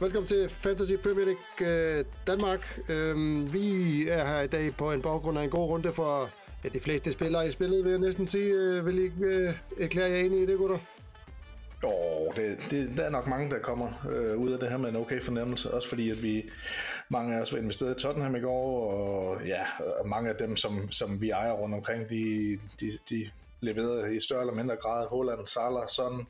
[0.00, 2.78] Velkommen til Fantasy Premier League øh, Danmark.
[2.88, 3.68] Øhm, vi
[4.08, 6.30] er her i dag på en baggrund af en god runde for
[6.64, 8.52] ja, de fleste spillere i spillet, vil jeg næsten sige.
[8.52, 10.78] Øh, vil I ikke øh, erklære jer enige i det, gutter?
[11.82, 11.90] Jo,
[12.36, 14.96] det, det, der er nok mange, der kommer øh, ud af det her med en
[14.96, 15.74] okay fornemmelse.
[15.74, 16.50] Også fordi, at vi
[17.08, 19.62] mange af os var investeret i Tottenham i går, og ja,
[20.00, 24.20] og mange af dem, som, som vi ejer rundt omkring, de, de, de leverede i
[24.20, 25.06] større eller mindre grad.
[25.06, 26.26] Holland, Salah, sådan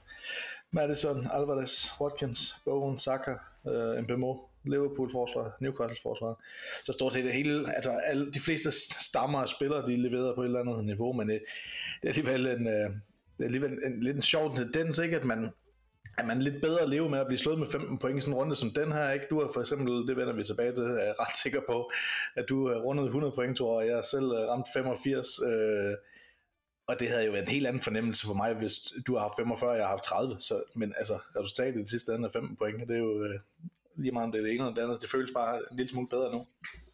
[0.71, 3.35] Madison, Alvarez, Watkins, Bowen, Saka,
[3.69, 6.43] øh, Mbemo, Liverpool forsvar, Newcastle forsvar.
[6.87, 8.71] Så stort set det hele, altså alle, de fleste
[9.05, 11.41] stammer og spillere, de leverer på et eller andet niveau, men det,
[12.03, 12.91] det er alligevel en, øh,
[13.37, 15.17] det er alligevel en, lidt en sjov tendens, ikke?
[15.17, 15.49] At man,
[16.19, 18.35] at man lidt bedre at leve med at blive slået med 15 point i sådan
[18.35, 19.27] en runde som den her, ikke?
[19.31, 21.91] Du har for eksempel, det vender vi tilbage til, er ret sikker på,
[22.37, 25.95] at du har rundet 100 point, tror jeg, jeg selv øh, ramt 85, øh,
[26.89, 29.37] og det havde jo været en helt anden fornemmelse for mig, hvis du har haft
[29.37, 30.37] 45, og jeg har haft 30.
[30.39, 32.89] Så, men altså, resultatet i det sidste ende er 15 point.
[32.89, 33.41] Det er jo øh,
[33.97, 35.03] lige meget om det er det ene eller det andet.
[35.03, 36.47] Det føles bare en lille smule bedre nu.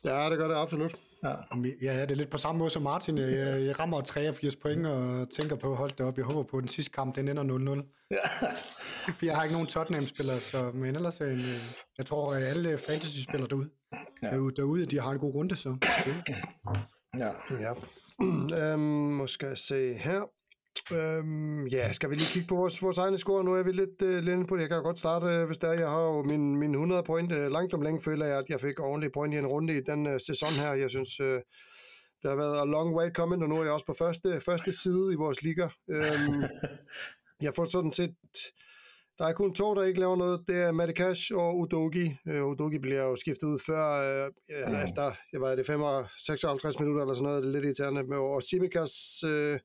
[0.05, 0.97] Ja, det gør det absolut.
[1.25, 1.35] Ja.
[1.83, 3.19] ja, det er lidt på samme måde som Martin.
[3.19, 6.17] Jeg, jeg rammer 83 point og tænker på at holde det op.
[6.17, 8.07] Jeg håber på, at den sidste kamp den ender 0-0.
[8.11, 8.17] Ja.
[9.27, 11.61] jeg har ikke nogen Tottenham-spillere, så, men ellers er en, øh,
[11.99, 13.69] jeg tror, at alle fantasy-spillere derude,
[14.23, 14.31] ja.
[14.57, 15.57] derude, de har en god runde.
[15.57, 15.77] Så.
[17.19, 17.31] Ja.
[17.51, 17.73] ja.
[18.63, 18.81] øhm,
[19.21, 20.23] måske jeg se her.
[20.93, 23.45] Øhm, ja, skal vi lige kigge på vores, vores egne score?
[23.45, 24.63] Nu er vi lidt, uh, lidt på det.
[24.63, 25.73] Jeg kan godt starte, øh, hvis der er.
[25.73, 27.33] Jeg har jo min, min 100 point.
[27.33, 29.81] Uh, langt om længe føler jeg, at jeg fik ordentligt point i en runde i
[29.81, 30.73] den uh, sæson her.
[30.73, 31.27] Jeg synes, uh,
[32.23, 34.73] det har været a long way coming, og nu er jeg også på første, første
[34.73, 35.69] side i vores liga.
[35.91, 36.43] Øhm,
[37.47, 38.15] jeg får sådan set
[39.19, 40.41] der er kun to, der ikke laver noget.
[40.49, 42.17] Det er Matikash og Udogi.
[42.31, 44.03] Uh, Udogi bliver jo skiftet ud før,
[44.49, 44.75] ja, mm.
[44.75, 45.67] efter jeg var det
[46.27, 48.17] 56 minutter eller sådan noget, lidt irriterende.
[48.17, 48.93] Og Simikas
[49.25, 49.57] uh,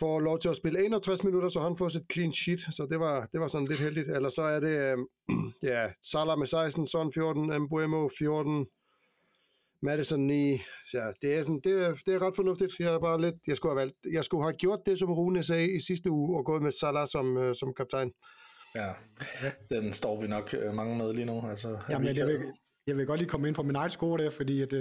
[0.00, 3.00] får lov til at spille 61 minutter, så han får sit clean sheet, så det
[3.00, 4.08] var, det var sådan lidt heldigt.
[4.08, 8.66] Eller så er det, uh, ja, Salah med 16, Son 14, Mbuemo 14,
[9.84, 10.60] Madison 9.
[10.94, 12.72] Ja, det er, sådan, det, er, det er ret fornuftigt.
[12.78, 15.42] Jeg, er bare lidt, jeg, skulle have valgt, jeg skulle have gjort det, som Rune
[15.42, 18.12] sagde i sidste uge, og gået med Salah som, uh, som kaptajn.
[18.76, 18.92] Ja,
[19.70, 21.46] den står vi nok uh, mange med lige nu.
[21.50, 22.40] Altså, Jamen, jeg, vil,
[22.86, 24.80] jeg vil godt lige komme ind på min egen score der, fordi at, uh,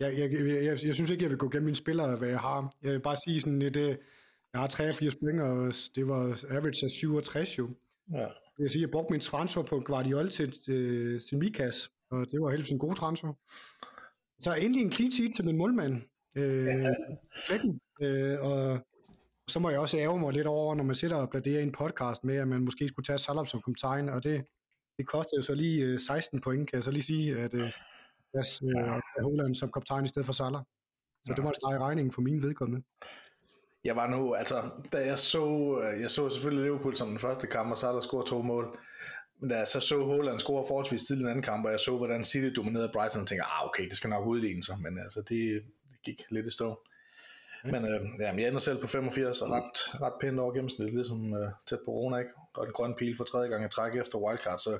[0.00, 2.40] jeg, jeg, jeg, jeg, jeg synes ikke, jeg vil gå gennem mine spillere, hvad jeg
[2.40, 2.72] har.
[2.82, 3.82] Jeg vil bare sige sådan, at uh,
[4.52, 7.68] jeg har 83 point, og det var average af 67 jo.
[8.12, 8.18] Ja.
[8.18, 12.26] Jeg vil sige, at jeg brugte min transfer på Guardiol til, til, til Mikas, og
[12.30, 13.32] det var heldigvis en god transfer.
[14.42, 16.02] Så endelig en clean sheet til min målmand.
[16.36, 16.94] Øh, ja.
[18.02, 18.86] øh, og
[19.48, 21.72] så må jeg også ære mig lidt over, når man sidder og plæderer i en
[21.72, 24.44] podcast med, at man måske skulle tage Salah som kaptajn, og det,
[24.98, 27.72] det koster jo så lige 16 øh, point, kan jeg så lige sige, at øh,
[28.34, 30.62] jeg øh, Holland som kaptajn i stedet for Salah.
[31.24, 31.34] Så ja.
[31.34, 32.86] det var en streg regningen for min vedkommende.
[33.84, 37.46] Jeg var nu, altså, da jeg så, øh, jeg så selvfølgelig Liverpool som den første
[37.46, 38.78] kamp, og Salah scorede to mål,
[39.40, 41.80] men da jeg så så Holland score forholdsvis tidligt i den anden kamp, og jeg
[41.80, 44.98] så, hvordan City dominerede Brighton, tænkte jeg, ah, okay, det skal nok udligne sig, men
[44.98, 45.62] altså, det,
[46.06, 46.80] det gik lidt i stå.
[47.64, 47.70] Ja.
[47.70, 51.34] Men øh, ja, jeg ender selv på 85, og ret, ret pænt over gennemsnit, ligesom
[51.34, 52.30] øh, tæt på Rona, ikke?
[52.54, 54.78] Og en grøn pil for tredje gang i træk efter wildcard, så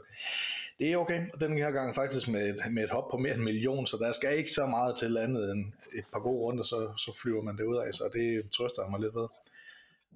[0.78, 1.20] det er okay.
[1.34, 3.86] Og den her gang faktisk med et, med et hop på mere end en million,
[3.86, 7.18] så der skal ikke så meget til andet end et par gode runder, så, så
[7.22, 9.26] flyver man det ud af, så det trøster mig lidt ved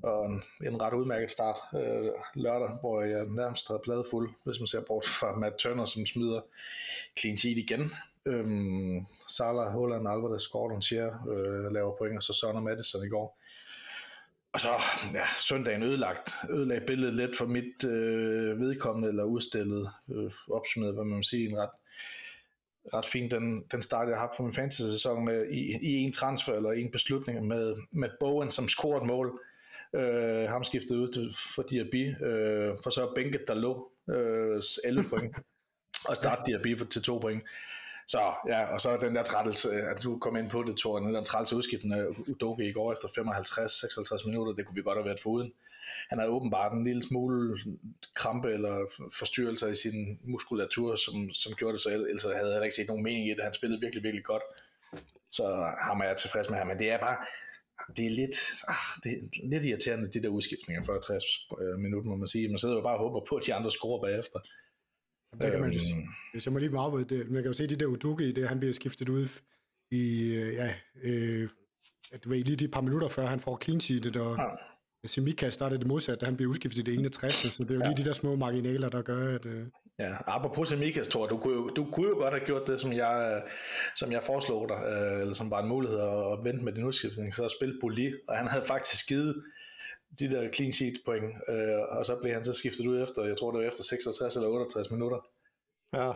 [0.02, 4.60] og en, en ret udmærket start øh, lørdag, hvor jeg nærmest havde plade fuld, hvis
[4.60, 6.40] man ser bort fra Matt Turner, som smider
[7.18, 7.92] clean sheet igen.
[8.26, 13.08] Øhm, Salah, Holland, Alvarez, Gordon, Shearer øh, laver point, og så Søren og Madison i
[13.08, 13.38] går.
[14.52, 14.68] Og så,
[15.12, 21.04] ja, søndagen ødelagt, ødelagde billedet lidt for mit øh, vedkommende, eller udstillet, øh, opsummeret, hvad
[21.04, 21.70] man må sige, en ret,
[22.94, 26.54] ret fint, den, den start, jeg har på min fantasy-sæson med, i, i en transfer,
[26.54, 29.40] eller en beslutning med, med Bowen, som scorede et mål,
[29.94, 35.08] øh, ham skiftet ud til, for Diaby, øh, for så bænket der lå øh, 11
[35.08, 35.36] point,
[36.08, 37.42] og starte Diaby for, til 2 point.
[38.06, 41.14] Så ja, og så den der trættelse, at du kom ind på det, Thor, den
[41.14, 45.04] der trættelse udskiften af Udoke i går efter 55-56 minutter, det kunne vi godt have
[45.04, 45.52] været foruden.
[46.10, 47.58] Han har åbenbart en lille smule
[48.14, 48.86] krampe eller
[49.18, 53.02] forstyrrelser i sin muskulatur, som, som gjorde det så, ellers havde jeg ikke set nogen
[53.02, 53.42] mening i det.
[53.42, 54.42] Han spillede virkelig, virkelig godt.
[55.30, 57.16] Så ham er jeg tilfreds med ham, men det er bare,
[57.96, 58.36] det er lidt,
[58.68, 61.24] ah, det er lidt irriterende, de der udskiftninger for 60
[61.62, 62.48] øh, minutter, må man sige.
[62.48, 64.38] Man sidder jo bare og håber på, at de andre scorer bagefter.
[65.40, 67.76] Det kan man, øhm, hvis jeg må lige afbryde det, man kan jo se de
[67.76, 69.28] der Uduki, det han bliver skiftet ud
[69.90, 71.48] i, øh, ja, øh,
[72.12, 74.44] at ved, lige de par minutter før han får clean sheetet, og ja.
[75.08, 77.34] Simikas, der er det det modsatte, da han bliver udskiftet i det 61.
[77.34, 77.86] Så det er jo ja.
[77.86, 79.46] lige de der små marginaler, der gør, at...
[79.46, 79.66] Øh...
[79.98, 82.92] Ja, apropos Simikas, tror du kunne, jo, du kunne jo godt have gjort det, som
[82.92, 83.42] jeg,
[83.96, 87.34] som jeg foreslog dig, øh, eller som bare en mulighed at vente med din udskiftning,
[87.34, 89.42] så at spille Boli, og han havde faktisk givet
[90.20, 93.36] de der clean sheet point, øh, og så blev han så skiftet ud efter, jeg
[93.38, 95.18] tror det var efter 66 eller 68 minutter.
[95.94, 96.12] Ja.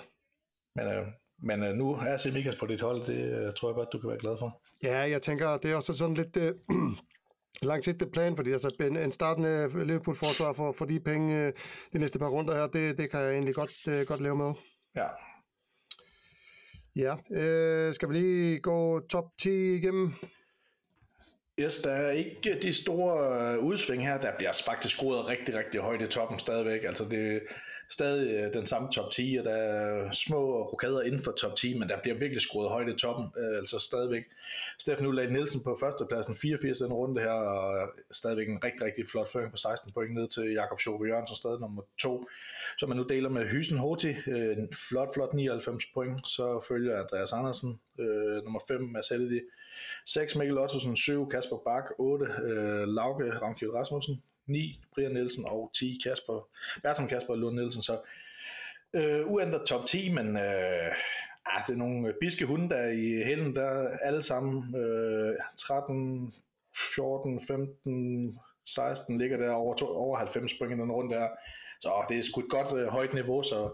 [0.77, 1.07] Men, øh,
[1.43, 4.09] men øh, nu er Semikas på dit hold, det øh, tror jeg godt, du kan
[4.09, 4.63] være glad for.
[4.83, 6.55] Ja, jeg tænker, det er også sådan lidt øh,
[7.63, 11.53] langsigtet plan, fordi altså, en, en startende Liverpool-forsvar for, for de penge øh,
[11.93, 14.53] de næste par runder her, det, det kan jeg egentlig godt, øh, godt leve med.
[14.97, 15.07] Ja.
[16.97, 20.13] Ja, øh, skal vi lige gå top 10 igennem?
[21.61, 24.21] Yes, der er ikke de store øh, udsving her.
[24.21, 26.85] Der bliver faktisk skruet rigtig, rigtig højt i toppen stadigvæk.
[26.85, 27.43] Altså det
[27.89, 31.79] stadig øh, den samme top 10, og der er små rokader inden for top 10,
[31.79, 33.33] men der bliver virkelig skruet højt i toppen.
[33.39, 34.25] Øh, altså stadigvæk.
[34.79, 39.33] Steffen Ulrik Nielsen på førstepladsen, 84 den runde her, og stadigvæk en rigtig, rigtig flot
[39.33, 42.27] føring på 16 point ned til Jakob Schobe Jørgensen, stadig nummer 2,
[42.79, 46.29] som man nu deler med Hysen Hoti, øh, en flot, flot 99 point.
[46.29, 49.43] Så følger Andreas Andersen, øh, nummer 5, Mads Heldig,
[50.07, 55.71] 6 Mikkel Ottosen, 7 Kasper Bak, 8 øh, Lauke Ramkjøl Rasmussen, 9 Brian Nielsen og
[55.75, 56.49] 10 Kasper,
[56.83, 57.83] Bertram Kasper Lund Nielsen.
[57.83, 57.99] Så
[58.93, 60.93] øh, uændret top 10, men øh,
[61.47, 66.35] ah, det er nogle biske hunde, der er i hælden, der alle sammen øh, 13,
[66.95, 71.29] 14, 15, 16 ligger der over, to, over 90 point i den runde der.
[71.81, 73.71] Så det er sgu et godt øh, højt niveau, så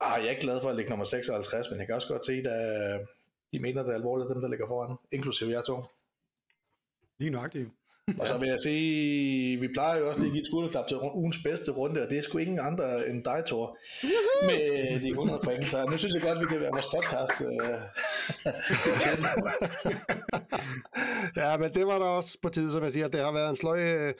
[0.00, 2.26] ah, jeg er ikke glad for at ligge nummer 56, men jeg kan også godt
[2.26, 3.00] se, at
[3.52, 5.84] de mener det er alvorligt, dem der ligger foran, inklusive jer to.
[7.18, 7.68] Lige nøjagtigt.
[8.20, 10.96] Og så vil jeg sige, vi plejer jo også lige at give et skulderklap til
[10.96, 13.78] ugens bedste runde, og det er sgu ingen andre end dig, Thor,
[14.46, 15.70] med de 100 point.
[15.70, 17.32] Så nu synes jeg godt, vi kan være vores podcast.
[17.40, 17.78] Øh.
[21.42, 23.08] ja, men det var der også på tid, som jeg siger.
[23.08, 24.14] Det har været en sløj øh,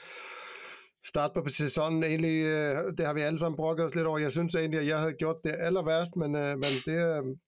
[1.09, 2.03] start på sæsonen.
[2.03, 4.17] Egentlig, øh, det har vi alle sammen brokket os lidt over.
[4.17, 6.95] Jeg synes egentlig, at jeg havde gjort det aller værst, men, øh, men det,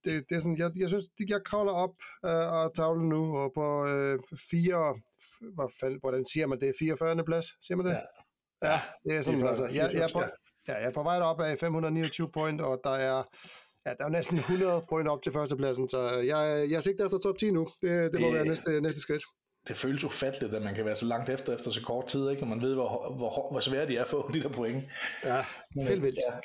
[0.04, 3.52] det, det er sådan, jeg, jeg synes, jeg kravler op øh, af tavlen nu, og
[3.56, 4.20] på øh,
[4.52, 4.82] fire,
[5.56, 7.24] hvad fanden, hvordan siger man det, 44.
[7.26, 7.92] plads, siger man det?
[8.64, 10.22] Ja, ja det er sådan, altså, jeg, jeg, er på,
[10.68, 13.24] ja, jeg er på vej op af 529 point, og der er
[13.86, 17.38] Ja, der er næsten 100 point op til førstepladsen, så jeg, jeg sigter efter top
[17.38, 17.68] 10 nu.
[17.82, 19.24] Det, det må det, være næste, næste skridt
[19.68, 22.42] det føles ufatteligt, at man kan være så langt efter efter så kort tid, ikke?
[22.42, 24.84] når man ved, hvor, hvor, hvor svært de er at få de der point.
[25.24, 26.20] Ja, helt vildt.
[26.28, 26.38] Ja.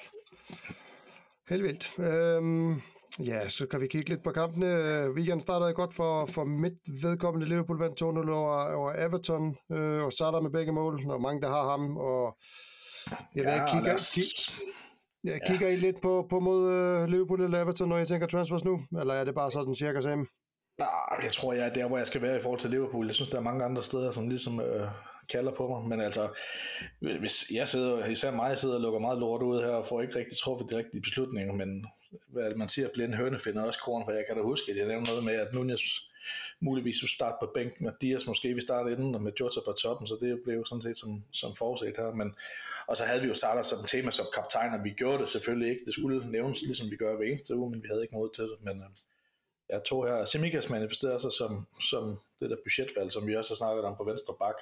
[1.49, 1.93] Helt vildt.
[1.99, 2.83] Øhm,
[3.19, 4.67] ja, så kan vi kigge lidt på kampene.
[5.11, 10.13] Weekend startede godt for, for midt vedkommende Liverpool vandt 2-0 over, over Everton, øh, og
[10.13, 12.37] Salah med begge mål, og mange der har ham, og
[13.35, 14.15] jeg ved, ja, kigger, os...
[14.15, 14.23] kig,
[15.25, 15.73] jeg kigger ja.
[15.73, 16.61] I lidt på, på mod
[17.03, 20.01] uh, Liverpool eller Everton, når jeg tænker transfers nu, eller er det bare sådan cirka
[20.01, 20.27] samme?
[20.79, 20.89] Nej,
[21.23, 23.07] jeg tror, jeg er der, hvor jeg skal være i forhold til Liverpool.
[23.07, 24.89] Jeg synes, der er mange andre steder, som ligesom øh,
[25.29, 25.89] kalder på mig.
[25.89, 26.29] Men altså,
[26.99, 30.19] hvis jeg sidder, især mig sidder og lukker meget lort ud her, og får ikke
[30.19, 31.87] rigtig truffet de rigtige beslutninger, men
[32.27, 34.87] hvad man siger, blinde høne finder også korn, for jeg kan da huske, at jeg
[34.87, 35.83] nævnte noget med, at Nunez
[36.61, 39.73] muligvis vil starte på bænken, og Dias måske vil starte inden, og med Jota på
[39.73, 42.15] toppen, så det blev sådan set som, som forudset her.
[42.15, 42.35] Men,
[42.87, 45.71] og så havde vi jo Salah som tema som kaptajn, og vi gjorde det selvfølgelig
[45.71, 45.85] ikke.
[45.85, 48.45] Det skulle nævnes, ligesom vi gør hver eneste uge, men vi havde ikke noget til
[48.45, 48.57] det.
[48.61, 48.89] Men, øh,
[49.69, 53.57] jeg tror her, Semikas manifesterer sig som, som det der budgetvalg, som vi også har
[53.57, 54.55] snakket om på venstre bak.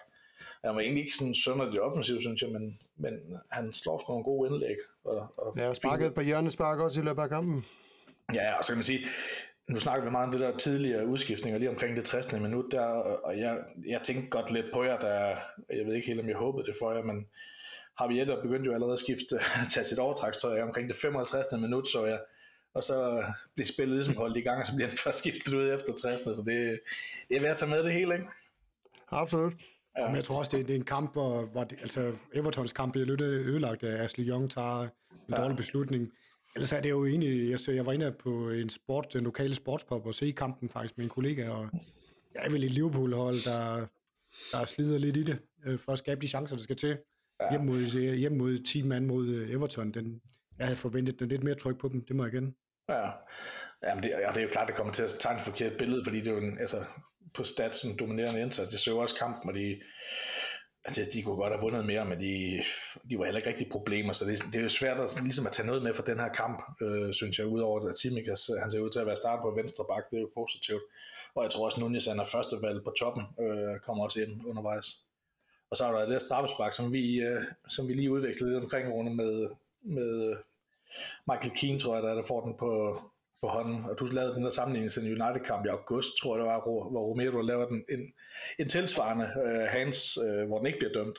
[0.65, 3.15] Han var egentlig ikke sådan sønderligt offensiv, synes jeg, men, men
[3.51, 4.77] han slår sgu nogle gode indlæg.
[5.05, 7.65] Og, og ja, sparket på hjørnespark også i løbet af kampen.
[8.35, 9.06] Ja, og så kan man sige,
[9.69, 12.32] nu snakker vi meget om det der tidligere udskiftninger lige omkring det 60.
[12.32, 12.84] minut der,
[13.25, 15.37] og jeg, jeg tænkte godt lidt på jer, der,
[15.70, 17.27] jeg ved ikke helt, om jeg håbede det for jer, men
[18.01, 19.39] Javier begyndte jo allerede at skifte,
[19.75, 21.46] tage sit overtrækstøj omkring det 55.
[21.53, 22.20] minut, så jeg,
[22.74, 25.74] og så bliver spillet ligesom holdt i gang, og så bliver han først skiftet ud
[25.74, 26.20] efter 60.
[26.20, 26.81] Så det,
[27.28, 28.26] det er værd at tage med det hele, ikke?
[29.10, 29.52] Absolut.
[29.98, 30.06] Ja.
[30.06, 32.72] Men jeg tror også, det er, det er en kamp, hvor, hvor det, altså Evertons
[32.72, 34.90] kamp bliver lidt ødelagt af Ashley Young tager en
[35.31, 35.36] ja.
[35.36, 36.12] dårlig beslutning.
[36.56, 40.06] Ellers er det jo egentlig, jeg, jeg var inde på en sport, den lokale sportspop
[40.06, 41.69] og se kampen faktisk med en kollega, og
[42.34, 43.86] jeg er vel et Liverpool-hold, der,
[44.52, 46.98] der slider lidt i det, øh, for at skabe de chancer, der skal til.
[47.40, 47.50] Ja.
[47.50, 50.20] Hjem, mod, hjem mod 10 mand mod øh, Everton, den,
[50.58, 52.54] jeg havde forventet den lidt mere tryk på dem, det må jeg igen.
[52.88, 53.10] Ja,
[53.84, 56.05] Jamen det, og det er jo klart, det kommer til at tegne et forkert billede,
[56.05, 56.84] fordi det er jo en, altså,
[57.34, 58.72] på statsen dominerende indsats.
[58.72, 59.81] Jeg så også kampen, og de,
[60.84, 62.62] altså, de kunne godt have vundet mere, men de,
[63.10, 65.53] de var heller ikke rigtig problemer, så det, det er jo svært at, ligesom at
[65.53, 68.81] tage noget med fra den her kamp, øh, synes jeg, udover at Timikas, han ser
[68.81, 70.82] ud til at være start på venstre bak, det er jo positivt.
[71.34, 74.46] Og jeg tror også, at Nunez er første valg på toppen, øh, kommer også ind
[74.46, 74.86] undervejs.
[75.70, 79.14] Og så er der det straffespark, som vi, øh, som vi lige udviklede lidt omkring
[79.14, 79.48] med,
[79.82, 80.36] med
[81.31, 83.01] Michael Keane, tror jeg, der, der får den på,
[83.43, 86.41] på hånden, og du lavede den der sammenligning til en United-kamp i august, tror jeg
[86.43, 88.13] det var, hvor Romero lavede den en,
[88.58, 91.19] en tilsvarende uh, hands, uh, hvor den ikke bliver dømt.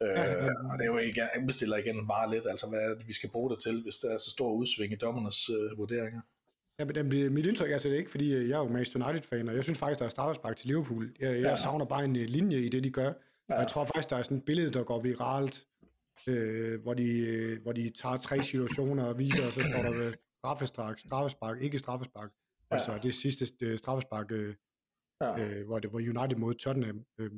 [0.00, 0.50] Uh, ja, ja.
[0.70, 3.50] Og det er jo igen, jeg bestiller igen bare lidt, altså hvad vi skal bruge
[3.50, 6.20] det til, hvis der er så stor udsving i dommernes uh, vurderinger.
[6.78, 9.54] Ja, men det, mit indtryk er det ikke, fordi jeg er jo Manchester United-fan, og
[9.54, 11.10] jeg synes faktisk, der er straffespark til Liverpool.
[11.20, 11.56] Jeg, jeg ja.
[11.56, 13.12] savner bare en linje i det, de gør.
[13.48, 13.54] Ja.
[13.54, 15.64] Og jeg tror faktisk, der er sådan et billede, der går viralt,
[16.26, 20.12] øh, hvor, de, øh, hvor de tager tre situationer og viser, og så står der,
[20.38, 22.30] straffespark, straffespark, ikke straffespark,
[22.70, 22.76] ja.
[22.76, 24.54] og så det sidste det straffespark, øh,
[25.20, 25.38] ja.
[25.40, 27.04] øh, hvor det var United mod Tottenham.
[27.18, 27.30] Øh,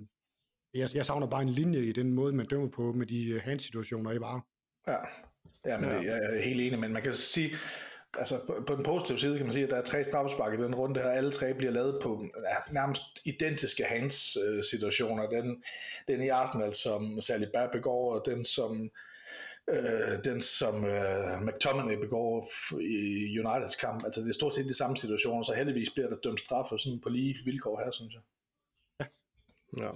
[0.75, 3.41] jeg, jeg savner bare en linje i den måde, man dømmer på med de uh,
[3.41, 4.47] handsituationer i var.
[4.87, 4.99] Ja,
[5.67, 6.13] ja, men ja.
[6.13, 7.51] jeg er helt enig, men man kan sige,
[8.19, 10.63] altså på, på den positive side kan man sige, at der er tre straffespark i
[10.63, 15.29] den runde her, alle tre bliver lavet på ja, nærmest identiske hands-situationer.
[15.29, 15.63] Den,
[16.09, 18.91] den i Arsenal, som Saliba begår, og den som
[19.71, 22.49] øh, den som øh, McTominay begår
[22.81, 24.05] i Uniteds kamp.
[24.05, 27.01] Altså det er stort set de samme situationer, så heldigvis bliver der dømt straffe sådan
[27.01, 28.23] på lige vilkår her, synes jeg.
[29.01, 29.07] Ja.
[29.79, 29.91] Ja,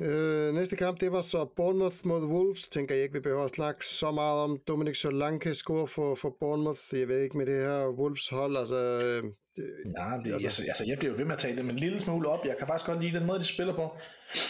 [0.00, 2.68] øh, næste kamp, det var så Bournemouth mod Wolves.
[2.68, 4.58] Tænker jeg ikke, vi behøver at snakke så meget om.
[4.68, 6.80] Dominic Solanke score for, for Bournemouth.
[6.92, 8.76] Jeg ved ikke med det her Wolves hold, altså...
[8.76, 11.70] Øh, det, Nej, det, altså, altså, altså, jeg bliver jo ved med at tale dem
[11.70, 12.46] en lille smule op.
[12.46, 13.96] Jeg kan faktisk godt lide den måde, de spiller på.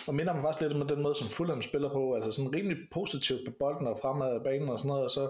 [0.06, 2.14] Og minder mig faktisk lidt om den måde, som Fulham spiller på.
[2.14, 5.04] Altså sådan rimelig positivt på bolden og frem af banen og sådan noget.
[5.04, 5.24] Og så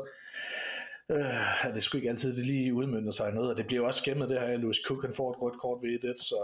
[1.10, 3.50] øh, er det sgu ikke altid, det lige udmyndter sig noget.
[3.50, 4.56] Og det bliver også skæmmet det her.
[4.56, 6.40] Louis Cook han får et rødt kort ved det, så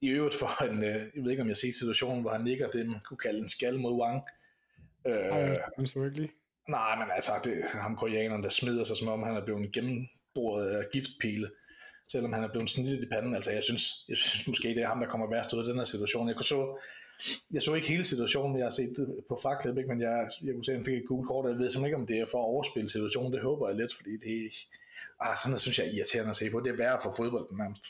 [0.00, 2.40] i øvrigt for en, øh, jeg ved ikke om jeg har set situationen, hvor han
[2.40, 4.22] nikker det, man kunne kalde en skal mod Wang.
[5.06, 6.32] Øh, Ej, så ikke lige.
[6.68, 9.72] Nej, men altså, det er ham koreaneren, der smider sig, som om han er blevet
[9.72, 11.50] gennemboret af giftpile,
[12.08, 13.34] selvom han er blevet snittet i panden.
[13.34, 15.78] Altså, jeg synes, jeg synes måske, det er ham, der kommer værst ud af den
[15.78, 16.28] her situation.
[16.28, 16.78] Jeg kunne så,
[17.50, 19.40] jeg så ikke hele situationen, jeg har set det på
[19.78, 19.88] ikke?
[19.88, 21.96] men jeg, jeg kunne se, at han fik et gult kort, jeg ved simpelthen ikke,
[21.96, 24.52] om det er for at overspille situationen, det håber jeg lidt, fordi det
[25.20, 27.58] ah, sådan noget synes jeg er irriterende at se på, det er værre for fodbolden
[27.58, 27.84] nærmest.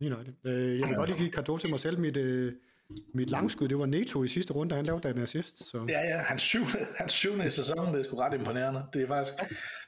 [0.00, 0.34] Det.
[0.44, 1.98] Øh, jeg vil godt lige give kado til mig selv.
[1.98, 2.52] Mit, øh,
[3.14, 5.70] mit langskud, det var Neto i sidste runde, han lavede den assist.
[5.70, 5.84] Så.
[5.88, 8.82] Ja, ja, hans syvende, hans syvende i sæsonen, det er sgu ret imponerende.
[8.92, 9.34] Det er faktisk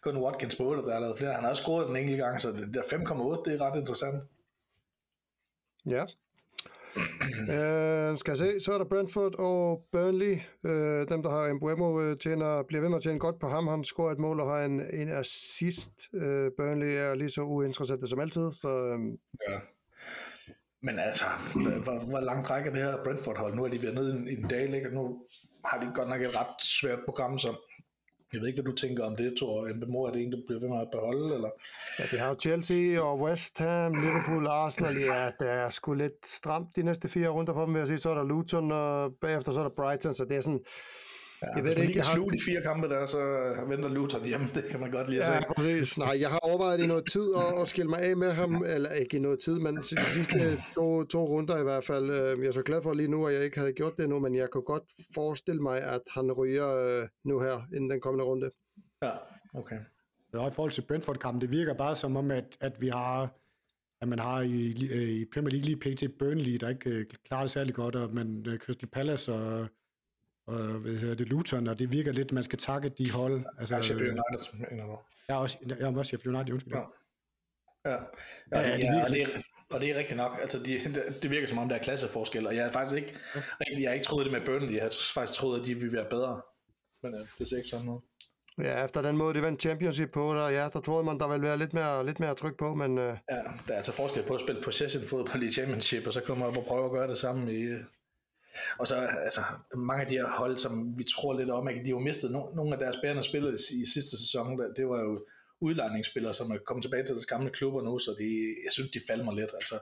[0.02, 1.32] kun Watkins på 8, der har lavet flere.
[1.32, 4.22] Han har også scoret den enkelte gang, så det der 5,8, det er ret interessant.
[5.90, 6.02] Ja.
[7.52, 10.34] uh, skal jeg se, så er der Brentford og Burnley.
[10.64, 13.66] Uh, dem, der har Embuemo, uh, tjener, bliver ved med at tjene godt på ham.
[13.66, 15.92] Han scorer et mål og har en, en assist.
[16.12, 18.52] Uh, Burnley er lige så uinteressant som altid.
[18.52, 19.58] Så, um, ja.
[20.86, 21.24] Men altså,
[21.84, 23.54] hvor, hvor langt rækker det her Brentford-hold?
[23.54, 24.94] Nu er de været nede i en, en dag, ikke?
[24.94, 25.02] nu
[25.64, 27.50] har de godt nok et ret svært program, så
[28.32, 29.74] jeg ved ikke, hvad du tænker om det, Thor.
[29.74, 31.34] Mbemo, er det en, der bliver ved med at beholde?
[31.34, 31.50] Eller?
[31.98, 34.96] Ja, det har jo Chelsea og West Ham, Liverpool og Arsenal.
[34.98, 37.98] Ja, der er sgu lidt stramt de næste fire runder for dem, vil jeg sige.
[37.98, 40.64] Så er der Luton, og bagefter så er der Brighton, så det er sådan...
[41.42, 42.24] Ja, jeg ved ikke, jeg har...
[42.24, 43.20] de fire kampe der, så
[43.68, 44.48] venter Luton hjemme.
[44.54, 45.46] Det kan man godt lide at ja, se.
[45.56, 45.98] præcis.
[45.98, 48.92] Nej, jeg har overvejet i noget tid at, at skille mig af med ham, eller
[48.92, 52.10] ikke i noget tid, men de sidste to, to runder i hvert fald.
[52.10, 54.18] Øh, jeg er så glad for lige nu, at jeg ikke havde gjort det nu,
[54.18, 54.82] men jeg kunne godt
[55.14, 58.50] forestille mig, at han ryger øh, nu her, inden den kommende runde.
[59.02, 59.10] Ja,
[59.54, 59.78] okay.
[60.34, 63.30] Ja, i forhold til Brentford-kampen, det virker bare som om, at, at vi har
[64.00, 64.66] at man har i,
[65.20, 66.18] i Premier League lige pt.
[66.18, 69.68] Burnley, der ikke øh, klarer det særlig godt, og man Crystal Palace og
[70.46, 73.44] og hvad hedder det, Luton, og det virker lidt, at man skal takke de hold.
[73.58, 74.98] Altså, ja, Sheffield United, mener du?
[75.28, 76.74] Ja, også, jeg også Sheffield United, undskyld.
[76.74, 76.82] Ja.
[77.90, 77.96] Ja,
[78.52, 80.38] ja, ja, ja, det og, det er, og det er rigtigt nok.
[80.40, 80.80] Altså, de,
[81.22, 83.40] det virker som om, der er klasseforskel, og jeg har faktisk ikke, ja.
[83.80, 84.74] jeg har ikke troet det med Burnley.
[84.74, 86.42] Jeg har faktisk troet, at de ville være bedre.
[87.02, 88.02] Men ja, det ser ikke sådan noget.
[88.58, 91.46] Ja, efter den måde, de vandt championship på, der, ja, der troede man, der ville
[91.46, 92.98] være lidt mere, lidt mere tryk på, men...
[92.98, 93.04] Uh...
[93.04, 93.34] Ja,
[93.66, 96.56] der er altså forskel på at spille possession fodbold i championship, og så kommer man
[96.56, 97.68] op og prøve at gøre det samme i,
[98.78, 99.40] og så altså,
[99.75, 102.28] mange af de her hold, som vi tror lidt om, at de har jo mistet
[102.28, 104.58] no- nogle af deres bærende spillere i sidste sæson.
[104.58, 105.26] Der, det var jo
[105.60, 109.00] udlejningsspillere, som er kommet tilbage til deres gamle klubber nu, så de, jeg synes, de
[109.08, 109.50] falder lidt.
[109.54, 109.78] Altså,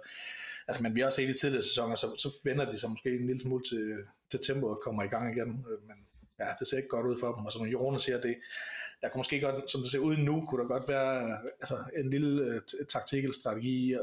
[0.68, 3.10] altså, men vi har også set i tidligere sæsoner, så, så vender de sig måske
[3.10, 3.96] en lille smule til,
[4.30, 5.66] til tempo og kommer i gang igen.
[5.70, 5.96] Øh, men
[6.38, 7.46] ja, det ser ikke godt ud for dem.
[7.46, 8.36] Og som Jorne siger, det,
[9.00, 12.10] der kunne måske godt, som det ser ud nu, kunne der godt være altså, en
[12.10, 14.00] lille øh, uh, taktik eller strategi at,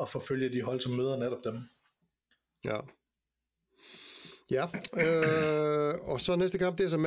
[0.00, 1.60] at forfølge de hold, som møder netop dem.
[2.64, 2.78] Ja,
[4.50, 4.64] Ja,
[5.04, 6.98] øh, og så næste kamp, det er så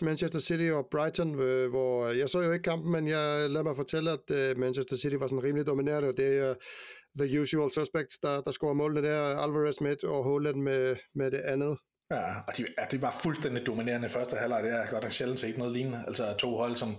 [0.00, 3.50] Manchester City og Brighton, øh, hvor øh, jeg så jo ikke kampen, men jeg øh,
[3.50, 6.56] lader mig fortælle, at øh, Manchester City var sådan rimelig dominerende, og det er uh,
[7.20, 11.40] the usual suspects, der, der scorer målene der, Alvarez med og Holland med, med det
[11.40, 11.78] andet.
[12.10, 15.12] Ja, og de, ja, de var fuldstændig dominerende i første halvleg, det er godt nok
[15.12, 16.98] sjældent set noget lignende, altså to hold, som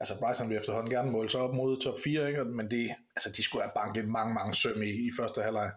[0.00, 2.44] altså Brighton vil efterhånden gerne måle sig op mod top 4, ikke?
[2.44, 5.70] men det, altså, de skulle have banket mange, mange søm i, i første halvleg.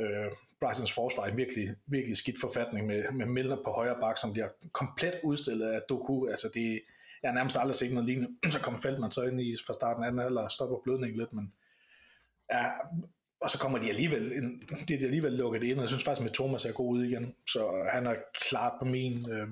[0.00, 0.30] Øh,
[0.64, 4.48] Brightons forsvar i virkelig, virkelig skidt forfatning med, med Miller på højre bak, som bliver
[4.72, 6.26] komplet udstillet af Doku.
[6.26, 6.82] Altså det,
[7.22, 8.30] jeg har nærmest aldrig set noget lignende.
[8.54, 11.52] Så kommer Feldman så ind i fra starten af den, eller stopper blødningen lidt, men
[12.52, 12.64] ja,
[13.40, 16.28] og så kommer de alligevel, ind, de er alligevel lukket ind, og jeg synes faktisk,
[16.28, 18.14] at Thomas er god ud igen, så han er
[18.48, 19.48] klart på min, øh,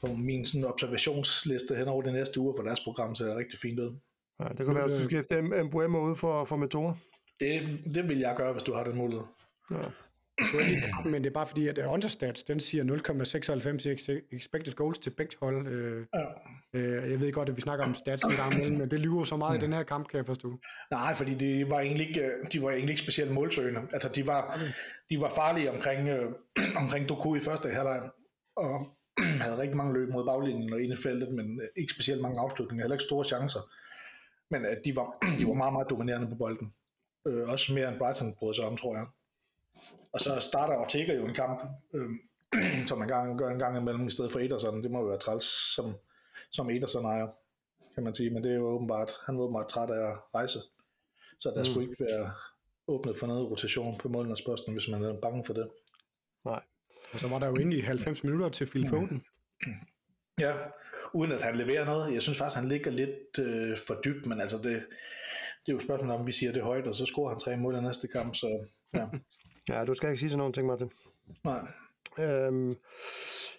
[0.00, 3.80] på min sådan observationsliste hen over de næste uger, for deres program ser rigtig fint
[3.80, 3.96] ud.
[4.40, 6.96] Ja, det kan være, at du skifter Mbuemo ud for, for Metora.
[7.40, 9.24] Det, det vil jeg gøre, hvis du har den mulighed.
[9.70, 9.88] Ja.
[11.04, 15.36] men det er bare fordi, at understats, den siger 0,96 i expected goals til begge
[15.40, 15.66] hold.
[15.66, 16.24] Øh, ja.
[16.80, 19.24] øh, jeg ved godt, at vi snakker om stats en gang imellem, men det lyver
[19.24, 19.62] så meget mm.
[19.62, 20.58] i den her kamp, kan jeg forstå.
[20.90, 23.80] Nej, fordi de var egentlig ikke, de var egentlig ikke specielt målsøgende.
[23.92, 24.60] Altså, de var,
[25.10, 26.32] de var farlige omkring, øh,
[26.82, 28.00] omkring Doku i første halvleg,
[28.56, 28.88] og
[29.42, 32.84] havde rigtig mange løb mod baglinjen og ind i feltet, men ikke specielt mange afslutninger,
[32.84, 33.60] heller ikke store chancer.
[34.50, 35.08] Men at de var,
[35.38, 36.72] de var meget, meget dominerende på bolden.
[37.28, 39.06] Øh, også mere end Brighton brød sig om, tror jeg.
[40.12, 41.60] Og så starter Ortega jo en kamp,
[41.94, 42.10] øh,
[42.88, 44.82] som man gang, gør en gang imellem i stedet for Ederson.
[44.82, 45.96] Det må jo være træls som,
[46.50, 47.26] som Ederson ejer,
[47.94, 48.30] kan man sige.
[48.30, 50.58] Men det er jo åbenbart, han var åbenbart træt af at rejse.
[51.40, 51.64] Så der mm.
[51.64, 52.32] skulle ikke være
[52.88, 55.68] åbnet for noget rotation på målmandsposten, hvis man er bange for det.
[56.44, 56.62] Nej.
[57.12, 59.22] Og så var der jo egentlig 90 minutter til Phil Foden.
[60.40, 60.52] Ja,
[61.14, 62.14] uden at han leverer noget.
[62.14, 64.64] Jeg synes faktisk, han ligger lidt øh, for dybt, men altså det,
[65.66, 67.74] det er jo spørgsmålet om, vi siger det højt, og så scorer han tre mål
[67.74, 69.06] i næste kamp, så ja.
[69.68, 70.90] ja, du skal ikke sige sådan nogen ting, Martin.
[71.44, 71.60] Nej.
[72.18, 72.76] Øhm,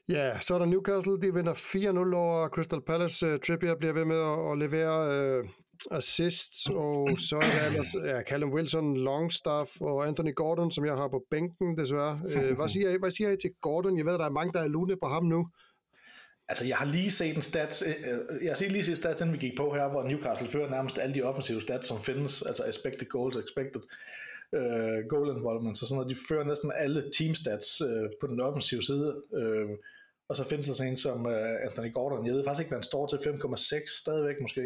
[0.09, 3.33] ja, så er der Newcastle, de vinder 4-0 over Crystal Palace.
[3.33, 5.49] Uh, Trippier bliver ved med at, at levere uh,
[5.91, 10.93] assists, og så er der ellers ja, Callum Wilson, Longstaff og Anthony Gordon, som jeg
[10.93, 12.19] har på bænken desværre.
[12.23, 13.97] Uh, hvad, siger I, hvad siger I til Gordon?
[13.97, 15.47] Jeg ved, der er mange, der er lune på ham nu.
[16.49, 17.93] Altså, jeg har lige set en stats, øh,
[18.43, 21.15] jeg har lige set stats, inden vi gik på her, hvor Newcastle fører nærmest alle
[21.15, 23.81] de offensive stats, som findes, altså expected goals, expected
[24.57, 28.41] uh, goal involvement, så sådan noget, de fører næsten alle team stats uh, på den
[28.41, 29.69] offensive side, uh,
[30.29, 32.77] og så findes der sådan en som uh, Anthony Gordon, jeg ved faktisk ikke, hvad
[32.77, 34.61] han står til, 5,6 stadigvæk måske.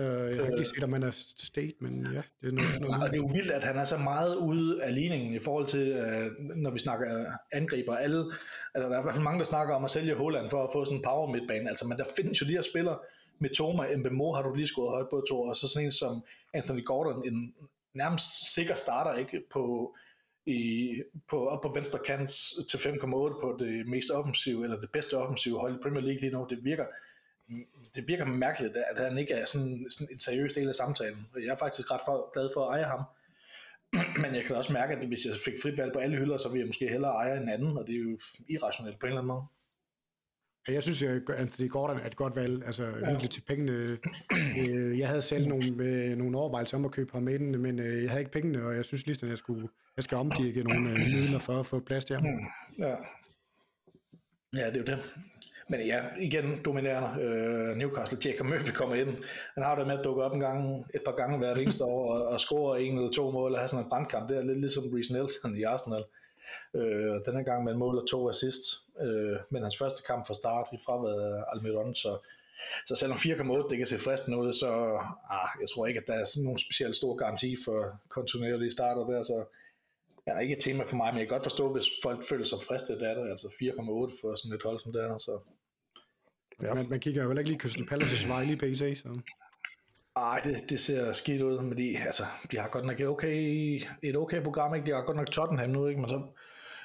[0.00, 3.02] Uh, jeg har ikke set, om han er state, men ja, det er noget, noget.
[3.02, 5.66] Og det er jo vildt, at han er så meget ude af ligningen i forhold
[5.66, 7.96] til, uh, når vi snakker angriber.
[7.96, 8.32] Alle,
[8.74, 10.70] altså, der er i hvert fald mange, der snakker om at sælge Holland for at
[10.72, 11.68] få sådan en power midtbane.
[11.68, 12.98] Altså, men der findes jo de her spillere,
[13.38, 16.24] med Toma, Mbemo har du lige skåret højt på, to, og så sådan en som
[16.54, 17.54] Anthony Gordon, en
[17.96, 19.96] nærmest sikker starter ikke på,
[20.46, 20.92] i,
[21.28, 22.30] på, op på venstre kant
[22.70, 23.06] til 5,8
[23.40, 26.46] på det mest offensive, eller det bedste offensive hold i Premier League lige nu.
[26.50, 26.86] Det virker,
[27.94, 31.26] det virker mærkeligt, at han ikke er sådan, sådan en seriøs del af samtalen.
[31.36, 33.02] Jeg er faktisk ret for, glad for at eje ham.
[34.22, 36.48] Men jeg kan også mærke, at hvis jeg fik frit valg på alle hylder, så
[36.48, 39.20] ville jeg måske hellere eje en anden, og det er jo irrationelt på en eller
[39.20, 39.44] anden måde.
[40.68, 43.10] Jeg synes, at Anthony Gordon er et godt valg, altså ja.
[43.10, 43.72] virkelig til pengene.
[44.58, 47.78] Øh, jeg havde selv nogle, øh, nogle overvejelser om at købe ham med den, men
[47.78, 50.62] øh, jeg havde ikke pengene, og jeg synes lige, at jeg, skulle, jeg skal omdirke
[50.62, 52.24] nogle midler for at få plads til ham.
[52.24, 52.46] Hmm.
[52.78, 52.94] Ja.
[54.56, 54.98] ja, det er jo det.
[55.68, 57.22] Men ja, igen dominerende.
[57.22, 59.08] Øh, Newcastle, Jacob Murphy kommer ind.
[59.54, 62.14] Han har det med at dukke op en gang, et par gange hver eneste år
[62.14, 64.28] og, og score en eller to mål og have sådan en brandkamp.
[64.28, 66.00] Det er lidt ligesom Reece Nelson i Arsenal.
[66.00, 66.25] Øh,
[66.74, 68.64] Øh, denne gang med en mål og to assist.
[69.00, 72.18] Øh, men hans første kamp fra start i fraværet Almiron, så
[72.86, 74.70] så selvom 4,8 det kan se fristende ud, så
[75.30, 79.04] ah, jeg tror ikke, at der er sådan nogen specielt stor garanti for kontinuerlige starter
[79.04, 79.44] der, så
[80.26, 82.44] ja, er ikke et tema for mig, men jeg kan godt forstå, hvis folk føler
[82.44, 85.38] sig fristet af det, altså 4,8 for sådan et hold som der, så...
[86.62, 86.74] Ja.
[86.74, 89.20] Man, man kigger jo heller ikke lige Crystal Palace's vej lige pt, så...
[90.16, 93.82] Ej, det, det ser skidt ud, men de, altså, de har godt nok et okay,
[94.02, 94.86] et okay program, ikke?
[94.86, 96.00] De har godt nok Tottenham nu, ikke?
[96.00, 96.22] Men så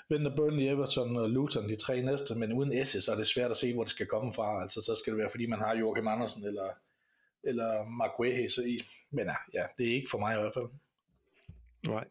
[0.10, 3.52] venter Burnley, Everton og Luton, de tre næste, men uden Esse, så er det svært
[3.52, 4.62] at se, hvor det skal komme fra.
[4.62, 6.70] Altså, så skal det være, fordi man har Joachim Andersen eller,
[7.44, 8.82] eller Mark Wehe, så i.
[9.12, 10.68] Men ja, det er ikke for mig i hvert fald.
[11.88, 12.06] Nej.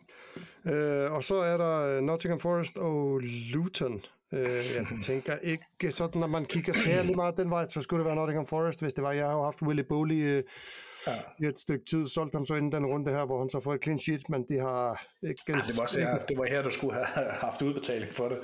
[0.74, 3.20] Øh, og så er der øh, Nottingham Forest og
[3.52, 4.02] Luton.
[4.34, 8.06] Øh, jeg tænker ikke sådan, når man kigger særlig meget den vej, så skulle det
[8.06, 9.12] være Nottingham Forest, hvis det var.
[9.12, 10.42] Jeg har jo haft Willy Bowley øh,
[11.42, 11.48] ja.
[11.48, 13.82] et stykke tid, solgte ham så inden den runde her, hvor han så får et
[13.82, 15.42] clean sheet, men de har ikke...
[15.48, 18.38] Ja, det, var også, ja, det var her, du skulle have haft udbetaling for det,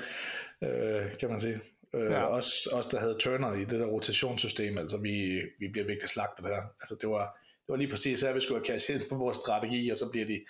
[0.69, 1.61] øh, kan man sige.
[1.95, 2.23] Øh, ja.
[2.23, 6.47] også, også der havde Turner i det der rotationssystem, altså vi, vi bliver virkelig slagtet
[6.47, 6.63] her.
[6.81, 9.91] Altså det var, det var lige præcis her, vi skulle have cashet på vores strategi,
[9.91, 10.41] og så bliver de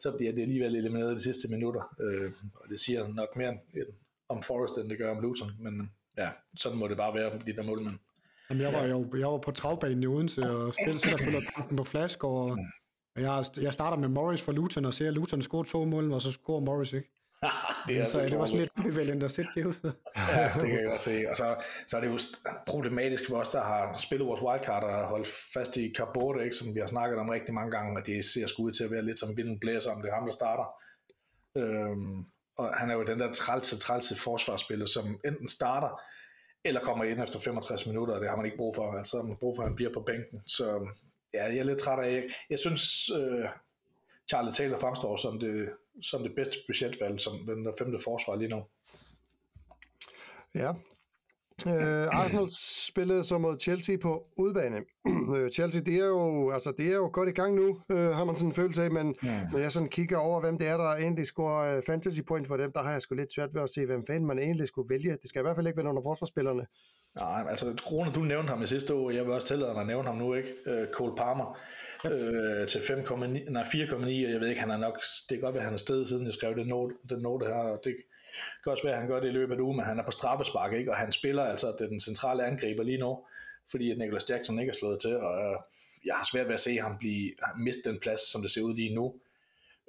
[0.00, 1.96] så bliver det alligevel elimineret de sidste minutter.
[2.00, 3.58] Øh, og det siger nok mere
[4.30, 5.52] om Forrest, end det gør om Luton.
[5.58, 7.98] Men ja, sådan må det bare være, de der målmænd.
[8.50, 11.76] Jamen, jeg var jo jeg var på travbanen i Odense, og Fælles der følger kampen
[11.76, 12.58] på flask, og
[13.16, 16.22] jeg, jeg starter med Morris for Luton, og ser, at Luton scorer to mål, og
[16.22, 17.10] så scorer Morris ikke
[17.88, 19.74] det, er så, det var sådan lidt ambivalent at sætte det ud.
[20.16, 21.24] ja, det kan jeg godt se.
[21.30, 22.18] Og så, så er det jo
[22.66, 26.74] problematisk for os, der har spillet vores wildcard og holdt fast i Carbode, ikke, som
[26.74, 29.04] vi har snakket om rigtig mange gange, og det ser sgu ud til at være
[29.04, 30.66] lidt som vinden blæser, om det er ham, der starter.
[31.56, 32.24] Øhm,
[32.60, 36.02] og han er jo den der trælse, trælse forsvarsspiller, som enten starter,
[36.64, 38.92] eller kommer ind efter 65 minutter, og det har man ikke brug for.
[38.92, 40.42] Altså man brug for, at han bliver på bænken.
[40.46, 40.88] Så
[41.34, 42.24] ja, jeg er lidt træt af.
[42.50, 43.48] Jeg synes, øh,
[44.28, 45.70] Charlie Taylor fremstår som det,
[46.02, 48.64] som det bedste budgetvalg, som den der femte forsvar lige nu.
[50.54, 50.72] Ja.
[51.66, 52.46] Øh, Arsenal
[52.88, 54.76] spillede så mod Chelsea på udbane.
[55.36, 58.24] Øh, Chelsea, det er, jo, altså, det er jo godt i gang nu, øh, har
[58.24, 59.40] man sådan en følelse af, men ja.
[59.52, 62.56] når jeg sådan kigger over, hvem det er, der egentlig scorer uh, fantasy point for
[62.56, 64.90] dem, der har jeg sgu lidt svært ved at se, hvem fanden man egentlig skulle
[64.90, 65.10] vælge.
[65.10, 66.66] Det skal i hvert fald ikke være af forsvarsspillerne.
[67.14, 69.86] Nej, altså Krone, du nævnte ham i sidste år, jeg vil også tillade mig at
[69.86, 70.48] nævne ham nu, ikke?
[70.66, 71.58] Uh, Cole Palmer
[72.06, 72.12] yep.
[72.12, 75.54] øh, til 5,9, nej 4,9, og jeg ved ikke, han er nok, det kan godt
[75.54, 77.80] være, han er sted siden jeg skrev den note, den note her, og
[78.56, 80.04] det kan også være, at han gør det i løbet af ugen, men han er
[80.04, 80.90] på straffespark, ikke?
[80.90, 83.26] og han spiller altså den centrale angriber lige nu,
[83.70, 85.56] fordi at Nicholas Jackson ikke er slået til, og øh,
[86.04, 88.74] jeg har svært ved at se ham blive, miste den plads, som det ser ud
[88.74, 89.14] lige nu.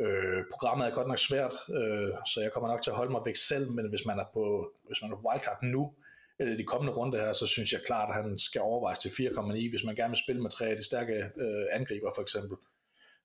[0.02, 3.22] Øh, programmet er godt nok svært, øh, så jeg kommer nok til at holde mig
[3.26, 5.94] væk selv, men hvis man er på, hvis man er på wildcard nu,
[6.40, 9.70] eller de kommende runde her, så synes jeg klart, at han skal overvejes til 4,9,
[9.70, 12.58] hvis man gerne vil spille med tre af de stærke øh, angriber for eksempel.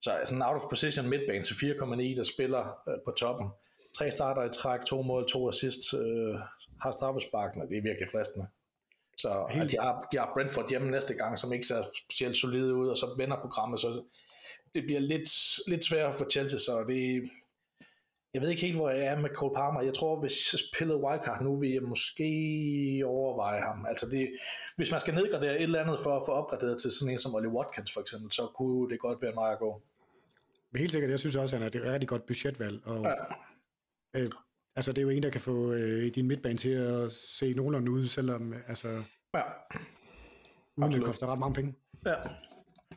[0.01, 3.49] Så sådan en out of position midtbane til 4,9, der spiller øh, på toppen,
[3.99, 6.35] tre starter i træk, to mål, to assist, øh,
[6.83, 8.47] har straffesparken, og det er virkelig fristende.
[9.19, 9.71] Så Helt.
[9.71, 12.97] de, har, de har Brentford hjemme næste gang, som ikke ser specielt solide ud, og
[12.97, 14.03] så vender programmet, så
[14.75, 15.31] det bliver lidt,
[15.67, 17.31] lidt sværere for Chelsea, så det,
[18.35, 19.81] jeg ved ikke helt, hvor jeg er med Cole Palmer.
[19.83, 22.29] Jeg tror, hvis jeg spillede wildcard nu, vil jeg måske
[23.07, 23.87] overveje ham.
[23.89, 24.31] Altså det,
[24.77, 27.35] hvis man skal nedgradere et eller andet for at få opgraderet til sådan en som
[27.35, 29.83] Ollie Watkins for eksempel, så kunne det godt være en vej at gå.
[30.77, 32.87] Helt sikkert, jeg synes også, at han er et rigtig godt budgetvalg.
[32.87, 33.15] Og ja.
[34.17, 34.29] Øh,
[34.77, 37.91] altså, det er jo en, der kan få øh, din midtbane til at se nogenlunde
[37.91, 38.89] ud, selvom, altså,
[39.35, 39.43] ja.
[40.77, 41.75] uden det koster ret mange penge.
[42.07, 42.15] Ja.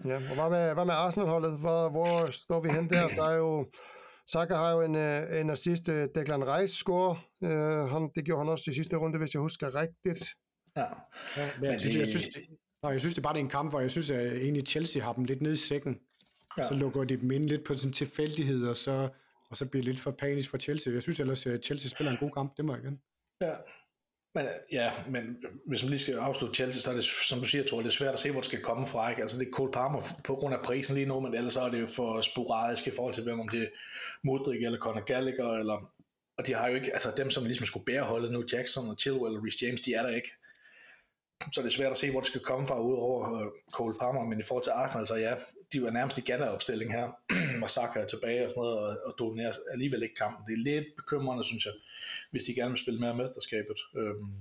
[0.05, 1.59] Ja, og hvad med, hvad med Arsenal-holdet?
[1.59, 3.07] Hvor, hvor står vi hen der?
[3.07, 3.71] Der er jo,
[4.27, 7.17] Saka har jo en, øh, en assist, øh, Declan Rice score.
[7.41, 10.29] Uh, han, det gjorde han også i sidste runde, hvis jeg husker rigtigt.
[10.77, 10.85] Ja,
[11.37, 12.41] ja men jeg, synes, jeg, synes, det,
[12.83, 14.67] nej, jeg synes, det er bare det er en kamp, hvor jeg synes, at egentlig
[14.67, 15.99] Chelsea har dem lidt nede i sækken.
[16.57, 16.67] Ja.
[16.67, 19.09] Så lukker de dem ind lidt på sådan tilfældighed, og så
[19.49, 20.93] og så bliver det lidt for panisk for Chelsea.
[20.93, 23.01] Jeg synes ellers, at Chelsea spiller en god kamp, det må jeg igen.
[23.41, 23.53] Ja,
[24.35, 27.63] men, ja, men hvis man lige skal afslutte Chelsea, så er det, som du siger,
[27.63, 29.09] tror det er svært at se, hvor det skal komme fra.
[29.09, 29.21] Ikke?
[29.21, 31.69] Altså det er Cole Palmer på grund af prisen lige nu, men ellers så er
[31.69, 33.67] det jo for sporadisk i forhold til, hvem om det er
[34.23, 35.93] Modric eller Conor Gallagher, eller,
[36.37, 38.95] og de har jo ikke, altså dem, som ligesom skulle bære holdet nu, Jackson og
[38.99, 40.31] Chilwell og Rhys James, de er der ikke.
[41.53, 44.23] Så det er svært at se, hvor det skal komme fra, udover øh, Cole Palmer,
[44.23, 45.35] men i forhold til Arsenal, så ja,
[45.73, 47.07] de var nærmest i Ghana-opstilling her,
[47.63, 50.45] og Saka er tilbage og sådan noget, og, og dominerer alligevel ikke kampen.
[50.47, 51.73] Det er lidt bekymrende, synes jeg,
[52.31, 53.79] hvis de gerne vil spille mere mesterskabet.
[53.97, 54.33] Øhm,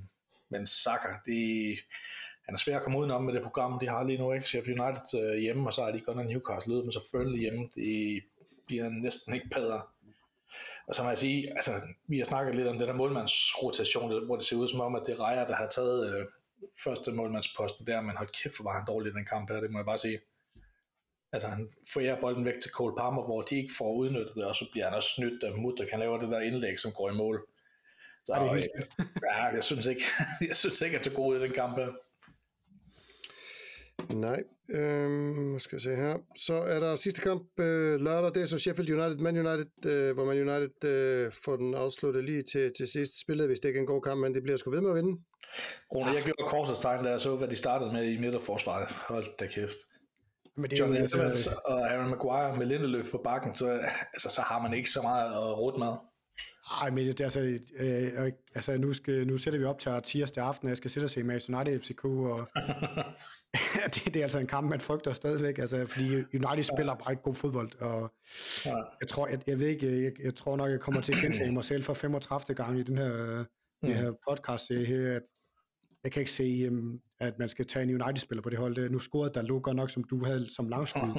[0.49, 1.79] men Saka, det,
[2.45, 4.49] han er svær at komme udenom med det program, de har lige nu, ikke?
[4.49, 7.39] Sheffield United øh, hjemme, og så er de godt nok Newcastle ude, men så Burnley
[7.39, 8.23] hjemme, det
[8.67, 9.83] bliver næsten ikke bedre.
[10.87, 11.71] Og så må jeg sige, altså,
[12.07, 15.03] vi har snakket lidt om den der målmandsrotation, hvor det ser ud som om, at
[15.07, 16.27] det er Rejer, der har taget øh,
[16.85, 19.71] første målmandsposten der, men hold kæft, hvor var han dårlig i den kamp her, det
[19.71, 20.21] må jeg bare sige.
[21.33, 24.57] Altså han forærer bolden væk til Cole Palmer, hvor de ikke får udnyttet det, og
[24.57, 25.91] så bliver han også snydt af Mudrik.
[25.91, 27.47] Han laver det der indlæg, som går i mål.
[28.25, 28.69] Så, er det helt
[29.31, 30.03] ja, jeg synes ikke,
[30.49, 31.91] jeg synes ikke, at det er god i den kamp her.
[34.15, 36.19] Nej, øhm, skal jeg se her.
[36.37, 40.15] Så er der sidste kamp øh, lørdag, det er så Sheffield United, Man United, øh,
[40.15, 43.79] hvor Man United øh, får den afsluttet lige til, til sidst spillet, hvis det ikke
[43.79, 45.21] er en god kamp, men det bliver sgu ved med at vinde.
[45.95, 48.89] Rune, jeg gjorde korsestegn, da jeg så, hvad de startede med i midterforsvaret.
[48.91, 49.77] Hold da kæft.
[50.59, 53.81] Men det er John jo, altså, og Aaron Maguire med Lindeløf på bakken, så,
[54.13, 55.93] altså, så har man ikke så meget at råde med.
[56.71, 60.67] Nej, men det, altså, øh, altså nu, skal, nu sætter vi op til tirsdag aften,
[60.67, 62.49] og jeg skal sætte og se Manchester United FCK, og
[63.95, 67.23] det, det, er altså en kamp, man frygter stadigvæk, altså, fordi United spiller bare ikke
[67.23, 68.13] god fodbold, og
[68.67, 68.77] ja.
[69.01, 71.53] jeg tror, jeg, jeg ved ikke, jeg, jeg tror nok, jeg kommer til at gentage
[71.53, 72.55] mig selv for 35.
[72.55, 73.45] gang i den her,
[73.83, 73.89] mm.
[73.89, 75.23] her podcast her, at
[76.05, 78.91] jeg kan ikke se, um, at man skal tage en United-spiller på det hold.
[78.91, 81.11] Nu scorede der godt nok, som du havde som langskud.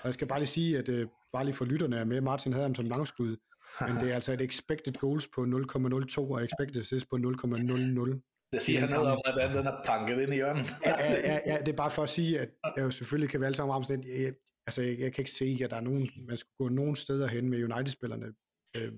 [0.00, 2.52] Og jeg skal bare lige sige, at uh, bare lige for lytterne er med, Martin
[2.52, 3.36] havde ham som langskud,
[3.80, 8.20] men det er altså et expected goals på 0,02 og expected assists på 0,00.
[8.52, 10.64] Det siger han noget om, hvordan den er panket ind i hjørnet.
[10.86, 13.44] ja, ja, ja, det er bare for at sige, at jeg jo selvfølgelig kan vi
[13.44, 14.34] alle sammen ramme sådan et,
[14.66, 17.26] altså jeg, jeg, kan ikke se, at der er nogen, man skulle gå nogen steder
[17.26, 18.26] hen med United-spillerne.
[18.76, 18.92] Øh,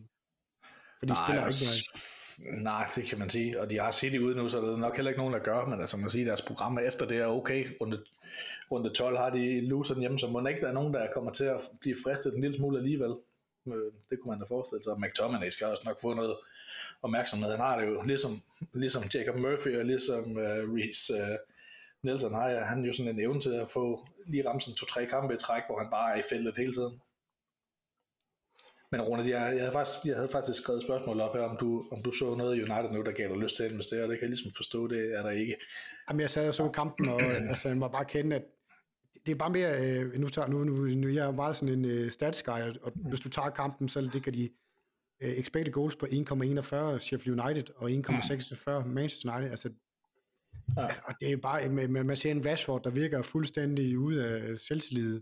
[0.99, 2.22] for de Nej, spiller ikke noget.
[2.43, 3.61] Nej, det kan man sige.
[3.61, 5.65] Og de har City ude nu, så der er nok heller ikke nogen, der gør.
[5.65, 7.67] Men altså, man siger, deres program efter det er okay.
[7.81, 8.01] Runde,
[8.71, 11.45] runde 12 har de Luton hjemme, så må ikke der er nogen, der kommer til
[11.45, 13.15] at blive fristet en lille smule alligevel.
[13.67, 15.01] Øh, det kunne man da forestille sig.
[15.01, 16.37] McTominay skal også nok få noget
[17.03, 17.51] opmærksomhed.
[17.51, 21.37] Han har det jo ligesom, ligesom Jacob Murphy og ligesom uh, Reece uh,
[22.03, 25.07] Nelson har jeg, han jo sådan en evne til at få lige ramt sådan to-tre
[25.07, 27.01] kampe i træk, hvor han bare er i feltet hele tiden.
[28.93, 31.85] Men Rune, jeg, jeg, havde faktisk, jeg havde faktisk skrevet spørgsmål op her, om du,
[31.93, 34.01] om du så noget i United nu, der gav dig lyst til at investere.
[34.01, 35.57] Det kan jeg ligesom forstå, det er der ikke.
[36.09, 38.43] Jamen, jeg sad og så kampen, og altså, jeg må bare kende, at
[39.27, 41.85] det er bare mere, øh, nu, tager, nu, nu, nu jeg er meget sådan en
[41.85, 44.51] øh, stats guy, og hvis du tager kampen, så ligger de
[45.23, 49.51] øh, expected goals på 1,41 Sheffield United og 1,46 Manchester United.
[49.51, 49.71] Altså,
[50.77, 50.87] Ja.
[51.05, 55.21] Og det er bare, man, man ser en Rashford, der virker fuldstændig ude af selvtillid.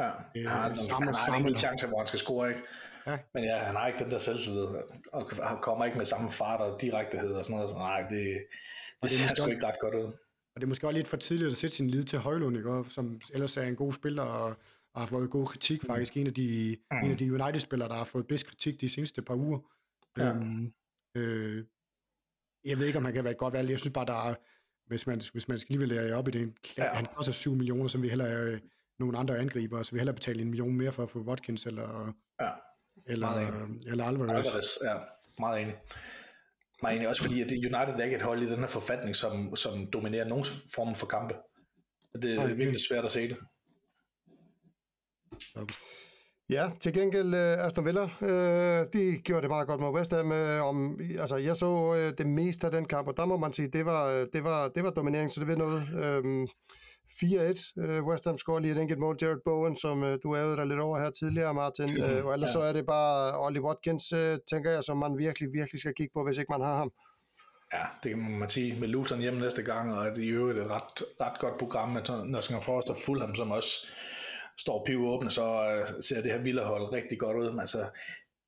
[0.00, 2.60] Ja, øh, han, har, samme, han har ingen chance, hvor han skal score, ikke?
[3.06, 3.18] Ja.
[3.34, 4.66] Men ja, han har ikke den der selvtillid,
[5.12, 5.30] og
[5.62, 7.70] kommer ikke med samme fart og direktehed og sådan noget.
[7.70, 8.44] Så nej, det, det,
[9.02, 10.12] det ser sgu ikke ret godt ud.
[10.54, 12.84] Og det er måske også lidt for tidligt at sætte sin lid til Højlund, ikke?
[12.88, 14.56] som ellers er en god spiller, og
[14.96, 15.86] har fået god kritik, mm.
[15.86, 16.96] faktisk en af de, mm.
[17.04, 19.58] en af de United-spillere, der har fået bedst kritik de seneste par uger.
[20.18, 20.28] Ja.
[20.28, 20.72] Øhm,
[21.16, 21.64] øh,
[22.64, 23.70] jeg ved ikke, om han kan være et godt valg.
[23.70, 24.34] Jeg synes bare, der er,
[24.86, 26.84] hvis man, hvis man skal lige lære op i det, ja.
[26.84, 28.60] han koster 7 millioner, som vi heller er øh,
[28.98, 32.14] nogle andre angriber, så vi heller betale en million mere for at få Watkins eller,
[32.40, 32.50] ja.
[33.06, 33.30] Eller,
[33.86, 34.46] eller Alvarez.
[34.46, 34.66] Alvarez.
[34.84, 34.94] Ja,
[35.38, 35.74] meget enig.
[36.82, 39.56] Meget enig, også fordi at United er ikke et hold i den her forfatning, som,
[39.56, 41.34] som dominerer nogen form for kampe.
[42.22, 43.36] Det er virkelig svært at se det.
[46.50, 50.30] Ja, til gengæld uh, Aston Villa, uh, de gjorde det meget godt med West Ham.
[50.30, 53.52] Uh, om, altså, jeg så uh, det meste af den kamp, og der må man
[53.52, 55.82] sige, det var, det var, det var dominering, så det ved noget.
[55.82, 56.48] Uh,
[57.12, 57.72] 4-1.
[57.76, 59.16] Uh, West Ham scorer lige et enkelt mål.
[59.22, 62.02] Jared Bowen, som uh, du havde der lidt over her tidligere, Martin.
[62.02, 62.52] Uh, og ellers ja.
[62.52, 64.18] så er det bare Ollie Watkins, uh,
[64.50, 66.92] tænker jeg, som man virkelig, virkelig skal kigge på, hvis ikke man har ham.
[67.72, 68.80] Ja, det må man sige.
[68.80, 72.02] Med Luton hjemme næste gang, og det er jo et ret, ret godt program med
[72.24, 73.86] Nottingham Forest og Fulham, som også
[74.58, 75.46] står piv åbne, så
[76.00, 77.58] ser det her vilde rigtig godt ud.
[77.60, 77.78] Altså,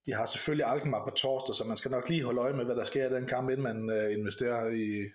[0.07, 2.77] de har selvfølgelig Alkmaar på torsdag, så man skal nok lige holde øje med, hvad
[2.77, 5.11] der sker i den kamp, inden man uh, investerer i,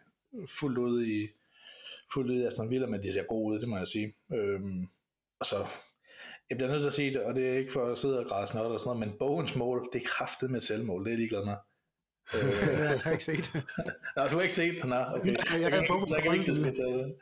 [0.59, 1.27] fuldt ud i,
[2.13, 4.15] fuldt ud i Aston Villa, men de ser gode ud, det må jeg sige.
[4.33, 4.87] Øhm,
[5.39, 5.65] og så,
[6.49, 8.25] jeg bliver nødt til at sige det, og det er ikke for at sidde og
[8.25, 11.13] græde snot og sådan noget, men Bogens mål, det er kraftet med et selvmål, det
[11.13, 11.55] er de glad med.
[12.35, 13.63] Øh, jeg har ikke set det.
[14.15, 15.27] Nå, du har ikke set det, nå, okay.
[15.27, 17.15] Jeg, jeg, kan, kan, så kan ikke diskutere det.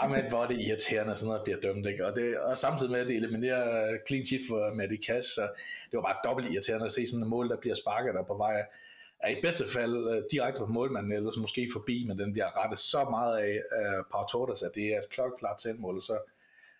[0.00, 2.06] Ej, men hvor er det irriterende, sådan noget bliver dømt, ikke?
[2.06, 5.42] Og, det, og samtidig med, at det eliminerer clean sheet for Matty Cash, så
[5.90, 8.36] det var bare dobbelt irriterende at se sådan et mål, der bliver sparket der på
[8.36, 8.62] vej
[9.22, 12.78] er i bedste fald øh, direkte på målmanden, eller måske forbi, men den bliver rettet
[12.78, 16.18] så meget af uh, Pau Torres, at det er et klokklart selvmål, så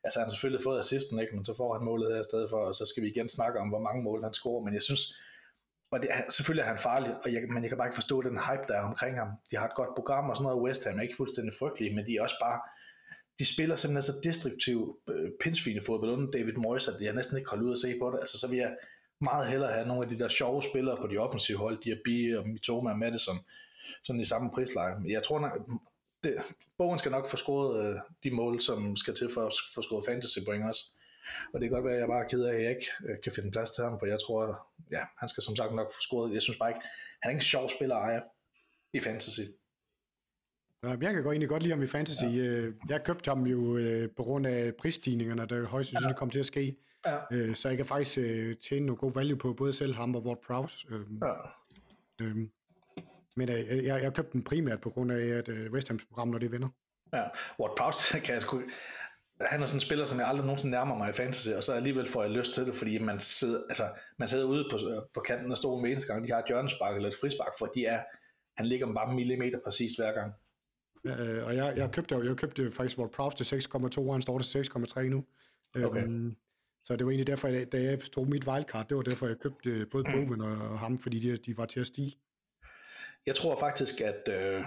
[0.04, 1.36] altså han har selvfølgelig fået assisten, ikke?
[1.36, 3.60] men så får han målet her i stedet for, og så skal vi igen snakke
[3.60, 5.20] om, hvor mange mål han scorer, men jeg synes,
[5.90, 8.22] og det er, selvfølgelig er han farlig, og jeg, men jeg kan bare ikke forstå
[8.22, 9.28] den hype, der er omkring ham.
[9.50, 12.06] De har et godt program og sådan noget, West Ham er ikke fuldstændig frygtelige, men
[12.06, 12.60] de er også bare,
[13.38, 17.50] de spiller simpelthen så destruktiv øh, pinsfine fodbold under David Moyes, at jeg næsten ikke
[17.50, 18.18] holder ud at se på det.
[18.20, 18.76] Altså, så vil jeg
[19.20, 22.48] meget hellere have nogle af de der sjove spillere på de offensive hold, Diaby og
[22.48, 23.38] Mitoma og Madison,
[24.04, 24.94] sådan i samme prisleje.
[25.06, 25.52] Jeg tror nok,
[26.24, 26.36] det,
[26.78, 30.04] Bogen skal nok få scoret øh, de mål, som skal til for at få scoret
[30.06, 30.84] fantasy point også.
[31.52, 33.16] Og det kan godt være, at jeg bare er ked af, at jeg ikke øh,
[33.24, 36.00] kan finde plads til ham, for jeg tror, ja, han skal som sagt nok få
[36.00, 36.34] scoret.
[36.34, 36.80] Jeg synes bare ikke,
[37.22, 38.20] han er ikke en sjov spiller ejer
[38.92, 39.40] i fantasy.
[40.82, 42.24] Jeg kan godt egentlig godt lide ham i fantasy.
[42.24, 42.38] Ja.
[42.38, 46.18] Øh, jeg købte ham jo øh, på grund af prisstigningerne, der højst sandsynligt ja.
[46.18, 46.76] kom til at ske.
[47.06, 47.18] Ja.
[47.32, 48.14] Øh, så jeg kan faktisk
[48.68, 50.86] tjene noget god value på både selv ham og Ward Prowse.
[50.90, 51.32] Ja.
[52.22, 52.50] Øhm,
[53.36, 56.52] men jeg, jeg købte den primært på grund af, at West Ham's program, når det
[56.52, 56.68] vinder.
[57.12, 57.24] Ja,
[57.60, 58.62] Ward Prowse kan jeg sgu...
[59.40, 61.72] Han er sådan en spiller, som jeg aldrig nogensinde nærmer mig i fantasy, og så
[61.72, 64.78] alligevel får jeg lyst til det, fordi man sidder, altså, man sidder ude på,
[65.14, 67.66] på kanten og står med eneste gang, de har et hjørnespark eller et frispark, for
[67.66, 68.02] de er,
[68.56, 70.32] han ligger dem bare millimeter præcist hver gang.
[71.06, 74.38] Øh, og jeg, jeg, købte, jeg købte faktisk Ward Prowse til 6,2, og han står
[74.38, 75.24] til 6,3 nu.
[75.84, 76.02] Okay.
[76.02, 76.36] Øhm,
[76.84, 79.86] så det var egentlig derfor, da jeg stod mit wildcard, det var derfor, jeg købte
[79.86, 80.12] både mm.
[80.12, 82.18] Bowen og ham, fordi de, de var til at stige.
[83.26, 84.28] Jeg tror faktisk, at...
[84.28, 84.64] Øh,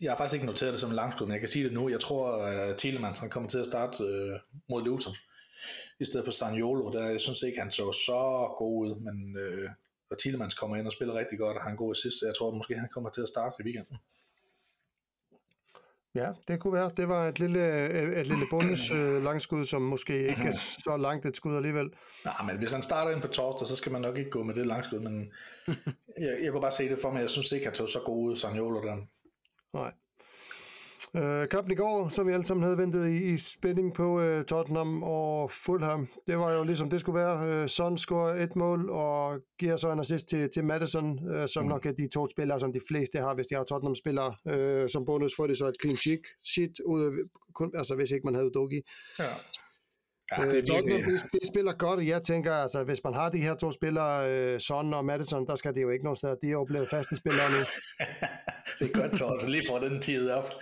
[0.00, 1.88] jeg har faktisk ikke noteret det som en langskud, men jeg kan sige det nu.
[1.88, 5.14] Jeg tror, at Thielemann han kommer til at starte øh, mod Luton
[6.00, 6.90] i stedet for Sanjolo.
[6.90, 9.70] Der, jeg synes ikke, han så så god ud, men øh,
[10.10, 12.50] og Thielemans kommer ind og spiller rigtig godt, og har en god assist, jeg tror
[12.50, 13.96] måske, han kommer til at starte i weekenden.
[16.16, 16.90] Ja, det kunne være.
[16.96, 17.86] Det var et lille,
[18.20, 21.90] et lille bonus øh, langskud, som måske ikke er så langt et skud alligevel.
[22.24, 24.54] Nej, men hvis han starter ind på torsdag, så skal man nok ikke gå med
[24.54, 25.32] det langskud, men
[26.24, 27.20] jeg, jeg kunne bare se det for mig.
[27.20, 28.96] Jeg synes ikke, han tog så god ud, Sanjolo der.
[29.72, 29.92] Nej.
[31.16, 34.44] Øh, kampen i går, som vi alle sammen havde ventet i, i spænding på uh,
[34.44, 37.62] Tottenham og Fulham, det var jo ligesom det skulle være.
[37.62, 41.64] Uh, Son scorer et mål og giver så en assist til, til Madison, uh, som
[41.64, 41.68] mm.
[41.68, 44.34] nok er de to spillere, som de fleste har, hvis de har Tottenham-spillere.
[44.44, 47.10] Uh, som bonus får det så et clean sheet, sheet ud af,
[47.54, 48.80] kun, altså hvis ikke man havde Udogi.
[49.18, 49.32] Ja.
[50.30, 53.30] Ja, det, er Tottenham, de, de spiller godt, og jeg tænker, altså, hvis man har
[53.30, 56.34] de her to spillere, uh, Son og Madison, der skal det jo ikke nogen steder.
[56.34, 57.58] De er jo blevet faste spillere nu.
[58.78, 60.54] det er godt, Torben, lige får den tid op.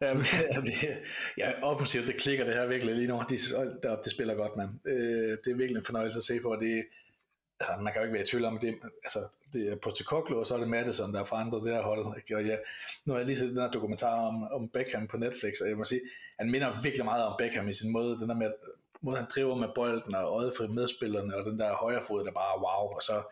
[0.00, 0.22] Jamen,
[0.64, 0.98] det,
[1.38, 3.22] ja, offensivt, det klikker det her virkelig lige nu.
[3.30, 3.38] De,
[3.82, 4.70] der, det spiller godt, mand.
[4.86, 6.56] Øh, det er virkelig en fornøjelse at se på.
[6.60, 6.84] Det,
[7.60, 9.20] altså, man kan jo ikke være i tvivl om, det, altså,
[9.52, 12.16] det er Postecoglou, og så er det Madison, der har forandret det her hold.
[12.16, 12.36] Ikke?
[12.36, 12.56] Og ja,
[13.04, 15.76] nu har jeg lige set den her dokumentar om, om Beckham på Netflix, og jeg
[15.76, 16.00] må sige,
[16.38, 18.52] han minder virkelig meget om Beckham i sin måde, den der med,
[19.02, 22.32] måde han driver med bolden, og øjet for medspillerne, og den der højre fod, der
[22.32, 23.22] bare wow, og så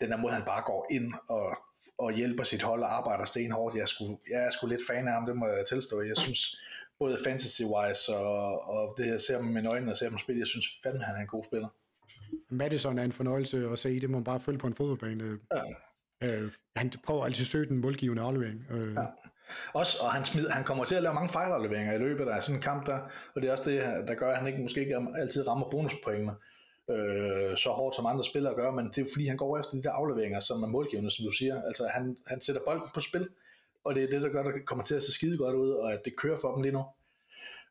[0.00, 1.56] den der måde, han bare går ind og
[1.98, 3.76] og hjælper sit hold og arbejder stenhårdt.
[3.76, 6.02] Jeg sgu, jeg er sgu lidt fan af ham, det må jeg tilstå.
[6.02, 6.60] Jeg synes,
[6.98, 10.46] både fantasy-wise og, og det, jeg ser med mine øjne og ser dem spille, jeg
[10.46, 11.68] synes fandme, han er en god spiller.
[12.50, 15.38] Madison er en fornøjelse at se, det må man bare følge på en fodboldbane.
[16.22, 16.32] Ja.
[16.40, 18.66] Øh, han prøver altid at søge den målgivende aflevering.
[18.70, 18.94] Øh.
[18.94, 19.04] Ja.
[19.72, 22.56] Også, og han, smid, han kommer til at lave mange fejlafleveringer i løbet af sådan
[22.56, 22.98] en kamp der,
[23.34, 26.34] og det er også det, der gør, at han ikke, måske ikke altid rammer bonuspoengene
[26.90, 29.72] øh, så hårdt som andre spillere gør, men det er jo fordi, han går efter
[29.72, 31.62] de der afleveringer, som er målgivende, som du siger.
[31.62, 33.28] Altså, han, han sætter bolden på spil,
[33.84, 35.70] og det er det, der gør, at det kommer til at se skide godt ud,
[35.70, 36.84] og at det kører for dem lige nu.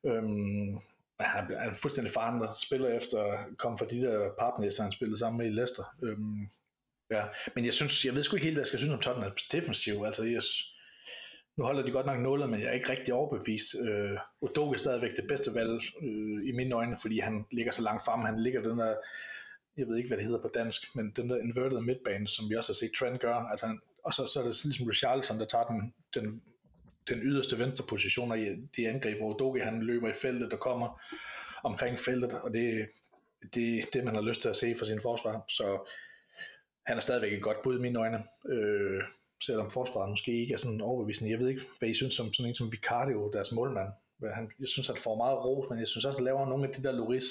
[0.06, 0.80] Øhm,
[1.20, 5.20] han er en fuldstændig forandret spiller efter at komme fra de der partners, han spillede
[5.20, 5.84] sammen med i Leicester.
[6.04, 6.50] Øhm,
[7.12, 7.24] ja.
[7.56, 10.04] Men jeg synes, jeg ved sgu ikke helt, hvad jeg skal synes om Tottenham defensiv.
[10.06, 10.42] Altså, jeg,
[11.58, 13.76] nu holder de godt nok nullet, men jeg er ikke rigtig overbevist.
[13.80, 17.82] Øh, Udoge er stadigvæk det bedste valg øh, i mine øjne, fordi han ligger så
[17.82, 18.20] langt frem.
[18.20, 18.96] Han ligger den der,
[19.78, 22.56] jeg ved ikke, hvad det hedder på dansk, men den der inverted midtbane, som vi
[22.56, 23.52] også har set Trent gøre.
[23.52, 26.42] Altså han, og så, så er det ligesom Richarlison, der tager den, den,
[27.10, 31.02] den yderste venstre position i de angreb, hvor Udoge han løber i feltet og kommer
[31.64, 32.88] omkring feltet, og det,
[33.54, 35.46] det er det, man har lyst til at se for sin forsvar.
[35.50, 35.92] Så
[36.86, 38.24] han er stadigvæk et godt bud i mine øjne.
[38.50, 39.04] Øh,
[39.46, 41.32] selvom forsvaret måske ikke er sådan overbevisende.
[41.32, 43.90] Jeg ved ikke, hvad I synes om sådan en som Vicario, deres målmand.
[44.36, 46.74] Han, jeg synes, han får meget ros, men jeg synes også, at laver nogle af
[46.74, 47.26] de der Loris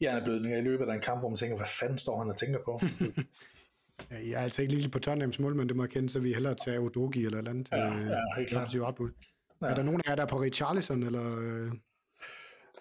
[0.00, 2.60] hjerneblødninger i løbet af en kamp, hvor man tænker, hvad fanden står han og tænker
[2.64, 2.80] på?
[4.10, 6.32] ja, jeg er altså ikke lige på Tottenhams målmand, det må jeg kende, så vi
[6.32, 7.68] hellere tage Odogi eller eller andet.
[7.72, 8.74] Ja, ja helt klart.
[8.74, 9.66] Ja.
[9.66, 11.38] Er der nogen af jer, der er på Richarlison, eller...
[11.38, 11.72] Øh?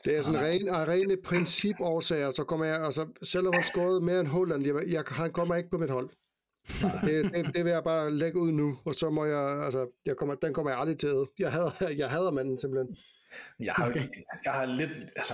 [0.06, 4.20] Det er sådan ren, af rene principårsager, så kommer jeg, altså selvom han scorede mere
[4.20, 6.10] end Holland, jeg, jeg, han kommer ikke på mit hold
[7.06, 10.16] det, det, det vil jeg bare lægge ud nu, og så må jeg, altså, jeg
[10.16, 12.98] kommer, den kommer jeg aldrig til at Jeg hader, jeg hader manden simpelthen.
[13.60, 14.08] Jeg har, okay.
[14.46, 15.34] jeg har lidt, altså,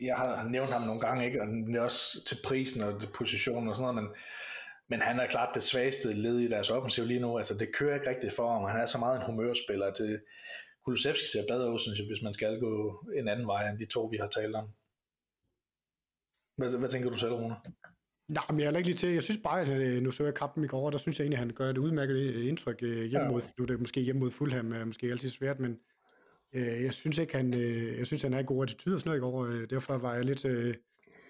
[0.00, 1.42] jeg har nævnt ham nogle gange, ikke?
[1.42, 4.14] og det er også til prisen og positionen og sådan noget, men,
[4.88, 7.38] men han er klart det svageste led i deres offensiv lige nu.
[7.38, 8.70] Altså, det kører ikke rigtigt for ham.
[8.70, 10.20] Han er så meget en humørspiller, at det,
[10.84, 13.86] Kulusevski ser bedre ud, synes jeg, hvis man skal gå en anden vej end de
[13.86, 14.68] to, vi har talt om.
[16.56, 17.56] Hvad, hvad tænker du selv, Rune?
[18.30, 19.08] Nej, men jeg er ikke lige til.
[19.08, 21.24] Jeg synes bare, at øh, nu så jeg kampen i går, og der synes jeg
[21.24, 24.00] egentlig, at han gør et udmærket øh, indtryk øh, hjemme mod, nu er det måske
[24.00, 25.78] hjemme mod Fulham, er måske altid svært, men
[26.54, 29.08] øh, jeg synes ikke, han, øh, jeg synes, han er i god attitude og sådan
[29.08, 29.46] noget i går.
[29.46, 30.74] Øh, derfor var jeg lidt, øh,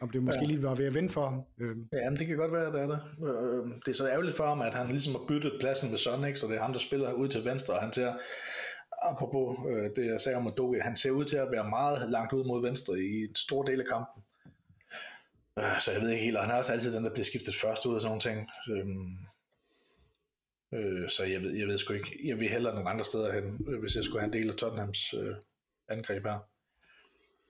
[0.01, 0.47] om det måske ja.
[0.47, 1.43] lige var ved at vende for ham.
[1.61, 1.77] Øh.
[1.93, 3.01] Ja, men det kan godt være, at det er det.
[3.29, 6.27] Øh, det er så ærgerligt for ham, at han ligesom har byttet pladsen ved Son,
[6.27, 6.39] ikke?
[6.39, 8.13] så det er ham, der spiller ud til venstre, og han ser,
[9.03, 12.33] apropos øh, det, jeg sagde om Doge, han ser ud til at være meget langt
[12.33, 14.23] ud mod venstre i en stor del af kampen.
[15.59, 17.55] Øh, så jeg ved ikke helt, og han er også altid den, der bliver skiftet
[17.55, 18.49] først ud af sådan nogle ting.
[18.71, 19.17] Øhm,
[20.75, 22.21] øh, så jeg ved, jeg ved sgu ikke.
[22.25, 24.55] Jeg vil hellere nogle andre steder hen, øh, hvis jeg skulle have en del af
[24.55, 25.35] Tottenhams øh,
[25.89, 26.39] angreb her.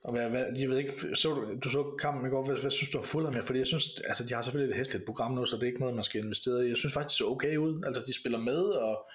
[0.03, 2.71] Og hvad, hvad, jeg ved ikke, så du, du så kampen i går, hvad, hvad
[2.71, 3.43] synes du har af med?
[3.43, 5.79] Fordi jeg synes, altså de har selvfølgelig et hæsligt program nu, så det er ikke
[5.79, 6.69] noget, man skal investere i.
[6.69, 7.83] Jeg synes faktisk, det så okay ud.
[7.85, 9.09] Altså de spiller med, og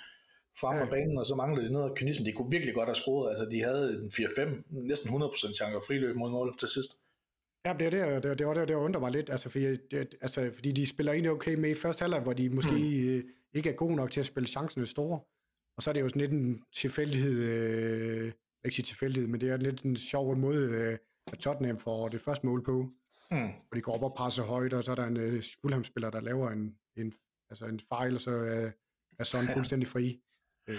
[0.61, 2.27] frem af banen, og så mangler de noget af kynismen.
[2.27, 3.31] De kunne virkelig godt have scoret.
[3.31, 6.91] Altså de havde en 4-5, næsten 100% chance friløb mod mål til sidst.
[7.67, 10.51] Ja, det er det, det, det, det, det undrer mig lidt, altså fordi, det, altså,
[10.55, 13.09] fordi de spiller egentlig okay med i første halvleg, hvor de måske mm.
[13.09, 13.25] øh,
[13.55, 15.21] ikke er gode nok til at spille chancerne store.
[15.77, 18.33] Og så er det jo sådan lidt en tilfældighed, øh,
[18.65, 20.99] ikke sige tilfældighed, men det er lidt en sjov måde, øh,
[21.33, 22.91] at Tottenham får det første mål på.
[23.31, 23.49] Mm.
[23.69, 26.21] Hvor de går op og presser højt, og så er der en øh, Fulham-spiller, der
[26.21, 27.13] laver en, en,
[27.51, 28.71] altså en fejl, og så er,
[29.19, 30.21] er sådan fuldstændig fri.
[30.69, 30.79] Øh,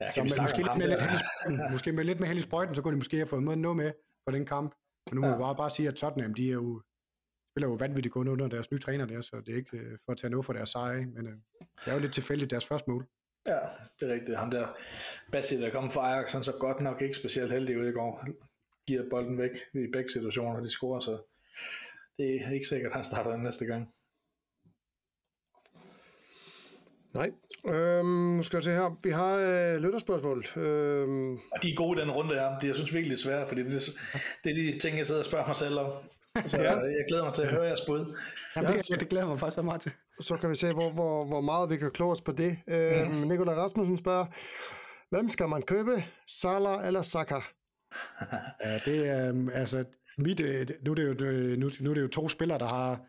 [0.00, 2.92] ja, så med, måske, lidt med lidt måske med lidt med heldig sprøjten, så kunne
[2.92, 3.92] de måske have fået noget med
[4.26, 4.74] på den kamp.
[5.10, 5.32] Men nu må ja.
[5.32, 6.82] jeg bare, bare sige, at Tottenham, de er jo,
[7.52, 10.12] spiller jo vanvittigt kun under deres nye træner der, så det er ikke øh, for
[10.12, 12.90] at tage noget for deres sejr, men øh, det er jo lidt tilfældigt deres første
[12.90, 13.06] mål.
[13.48, 13.58] Ja,
[14.00, 14.38] det er rigtigt.
[14.38, 14.66] Ham der
[15.32, 18.20] Bassi, der kom fra Ajax, han så godt nok ikke specielt heldig ud i går.
[18.22, 18.36] Han
[18.86, 21.22] giver bolden væk i begge situationer, de scorer, så
[22.18, 23.95] det er ikke sikkert, at han starter den næste gang.
[27.16, 27.30] Nej.
[27.74, 28.98] Øhm, nu skal jeg se her.
[29.02, 30.44] Vi har øh, lytterspørgsmål.
[30.56, 31.32] Øhm.
[31.34, 32.58] Og de er gode den runde her.
[32.58, 33.72] De, jeg synes virkelig, det er svært, fordi det,
[34.44, 35.92] det er de ting, jeg sidder og spørger mig selv om.
[36.46, 36.72] Så ja.
[36.72, 38.16] jeg glæder mig til at høre jeres bud.
[38.56, 39.92] Ja, det, det glæder mig faktisk så meget til.
[40.20, 42.58] Så kan vi se, hvor, hvor, hvor meget vi kan kloge os på det.
[42.68, 43.28] Øhm, mm.
[43.28, 44.26] Nikolaj Rasmussen spørger,
[45.10, 46.04] hvem skal man købe?
[46.26, 47.34] Salah eller Saka?
[48.64, 49.84] ja, det er, um, altså,
[50.18, 51.14] mit, øh, nu, er det jo,
[51.56, 53.00] nu, nu er det jo to spillere, der har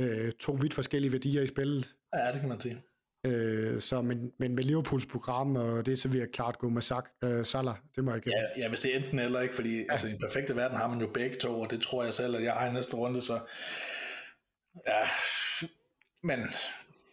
[0.00, 1.94] øh, to vidt forskellige værdier i spillet.
[2.16, 2.82] Ja, det kan man sige.
[3.26, 6.82] Øh, så, men, men med Liverpools program, og det så vil jeg klart gå med
[6.82, 8.30] Sak, øh, Salah, det må jeg ikke.
[8.30, 9.84] Ja, ja, hvis det er enten eller ikke, fordi ja.
[9.90, 12.36] altså, i den perfekte verden har man jo begge to, og det tror jeg selv,
[12.36, 13.40] at jeg har i næste runde, så
[14.86, 15.02] ja,
[16.22, 16.40] men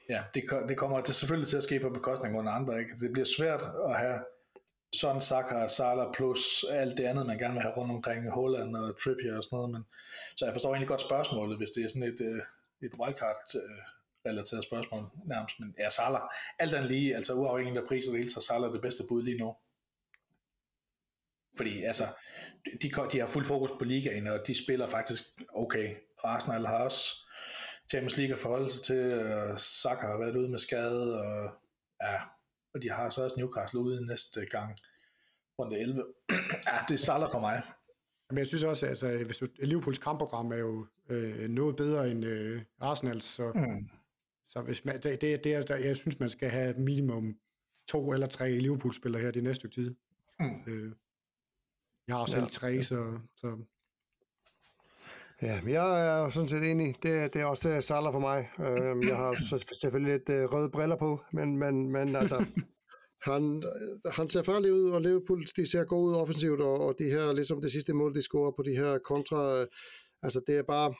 [0.09, 2.95] ja, det, det kommer til, selvfølgelig til at ske på bekostning af andre, ikke?
[2.99, 4.19] Det bliver svært at have
[4.93, 9.03] sådan Saka Salah plus alt det andet, man gerne vil have rundt omkring Holland og
[9.03, 9.83] Trippier og sådan noget, men
[10.37, 12.41] så jeg forstår egentlig godt spørgsmålet, hvis det er sådan et, øh,
[12.81, 13.79] et wildcard øh,
[14.25, 16.21] relateret spørgsmål nærmest, men ja, Salah,
[16.59, 19.23] alt andet lige, altså uafhængigt af pris og hele, så Salah er det bedste bud
[19.23, 19.55] lige nu.
[21.57, 22.03] Fordi altså,
[22.81, 25.95] de, de har fuld fokus på ligaen, og de spiller faktisk okay.
[26.17, 27.27] Og Arsenal har også
[27.89, 31.51] Champions League at forholde sig til, og Saka har været ude med skade, og
[32.01, 32.15] ja,
[32.73, 34.79] og de har så også Newcastle ude næste gang,
[35.59, 36.05] runde 11.
[36.71, 37.61] ja, det er Salah for mig.
[38.29, 42.11] Men jeg synes også, at altså, hvis du, Liverpools kampprogram er jo øh, noget bedre
[42.11, 43.89] end øh, Arsenals, så, mm.
[44.49, 47.35] Så hvis man, det, det, det er, der, jeg synes, man skal have minimum
[47.87, 49.95] to eller tre Liverpool-spillere her det næste stykke tid.
[50.39, 50.73] Mm.
[50.73, 50.91] Øh,
[52.07, 52.49] jeg har selv ja.
[52.49, 53.57] tre, så, så...
[55.41, 56.95] Ja, men jeg er sådan set enig.
[57.03, 58.49] Det, det er også Salah for mig.
[58.59, 59.35] Øhm, jeg har
[59.81, 62.45] selvfølgelig lidt øh, røde briller på, men, men, men altså,
[63.29, 63.63] han,
[64.15, 67.33] han ser farlig ud, og Liverpool, de ser gode ud offensivt, og, og de her,
[67.33, 69.67] ligesom det sidste mål, de scorer på de her kontra, øh,
[70.23, 70.93] altså det er bare,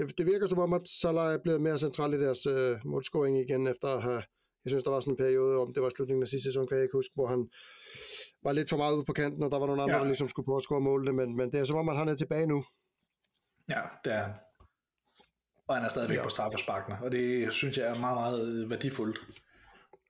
[0.00, 3.38] det, det virker som om, at Salah er blevet mere central i deres øh, målscoring
[3.38, 4.22] igen, efter at have,
[4.64, 6.76] jeg synes, der var sådan en periode, om det var slutningen af sidste sæson, kan
[6.76, 7.50] jeg ikke huske, hvor han
[8.42, 10.00] var lidt for meget ude på kanten, og der var nogle andre, ja.
[10.00, 12.08] der ligesom skulle på at score målene, men, men det er som om, at han
[12.08, 12.64] er tilbage nu.
[13.68, 14.26] Ja, det er
[15.68, 16.22] Og han er stadigvæk ja.
[16.22, 19.18] på straffesparkene, og det synes jeg er meget, meget værdifuldt.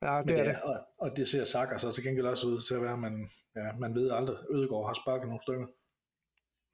[0.03, 0.63] Ja, det, det er det.
[0.63, 3.73] Og, og det ser Saka så til gengæld også ud til at være, men ja,
[3.79, 5.67] man ved aldrig, Ødegaard har sparket nogle stykker.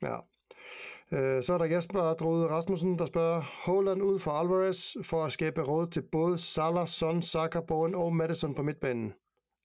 [0.02, 0.16] Ja.
[1.12, 5.32] Øh, så er der Jesper Drode Rasmussen, der spørger, Holland ud for Alvarez for at
[5.32, 9.12] skabe råd til både Salah, Son, Saka, Bowen og Madison på midtbanen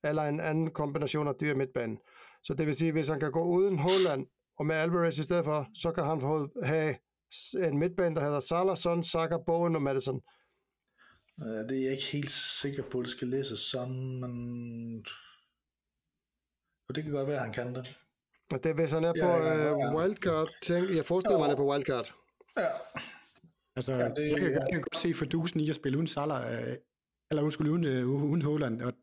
[0.04, 1.98] eller en anden kombination af dyr midtbanen.
[2.44, 4.28] Så det vil sige, hvis han kan gå uden Holland
[4.58, 6.96] og med Alvarez i stedet for, så kan han få have
[7.68, 10.22] en midtbane, der hedder Salah, Son, Saka, Bowen og Madison.
[11.42, 15.06] Øh, det er jeg ikke helt sikker på, at det skal læses sådan, men
[16.96, 18.00] det kan godt være, at han kan det.
[18.52, 21.46] Og det hvis han er ja, på ja, ja, uh, wildcard, tænk, jeg forestiller mig,
[21.46, 22.14] han er på wildcard.
[22.58, 22.68] Ja.
[23.76, 26.08] Altså, ja, det, jeg, kan, jeg kan godt se for dusen i at spille uden
[26.08, 26.76] Salah, øh,
[27.32, 28.94] eller undskyld, uden, uh, uden Holland, og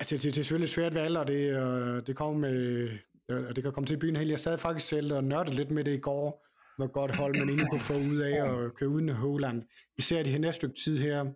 [0.00, 2.88] Altså, det, det, er selvfølgelig svært valg, og det, uh, det kommer med,
[3.28, 4.30] og det kan komme til byen helt.
[4.30, 6.46] Jeg sad faktisk selv og nørdede lidt med det i går,
[6.76, 9.62] hvor godt hold man egentlig kunne få ud af at køre uden Holland.
[9.96, 11.32] Vi ser det her næste stykke tid her,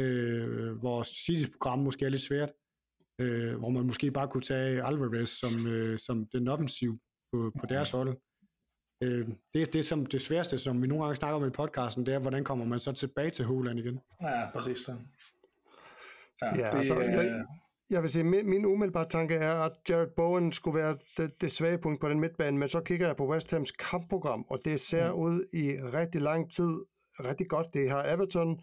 [0.00, 2.52] øh, hvor City's program måske er lidt svært,
[3.18, 6.98] øh, hvor man måske bare kunne tage Alvarez som, øh, som den offensiv
[7.32, 8.16] på, på deres hold.
[9.02, 12.14] Øh, det, det, som, det sværeste, som vi nogle gange snakker om i podcasten, det
[12.14, 14.00] er, hvordan kommer man så tilbage til Holland igen?
[14.22, 14.88] Ja, præcis.
[14.88, 14.94] Ja,
[16.56, 17.44] ja det, altså, jeg,
[17.90, 21.50] jeg vil sige, min, min umiddelbare tanke er, at Jared Bowen skulle være det, det
[21.50, 24.80] svage punkt på den midtbane, men så kigger jeg på West Hams kampprogram, og det
[24.80, 25.18] ser mm.
[25.18, 25.64] ud i
[25.98, 26.84] rigtig lang tid
[27.20, 27.66] rigtig godt.
[27.74, 28.60] Det har Everton,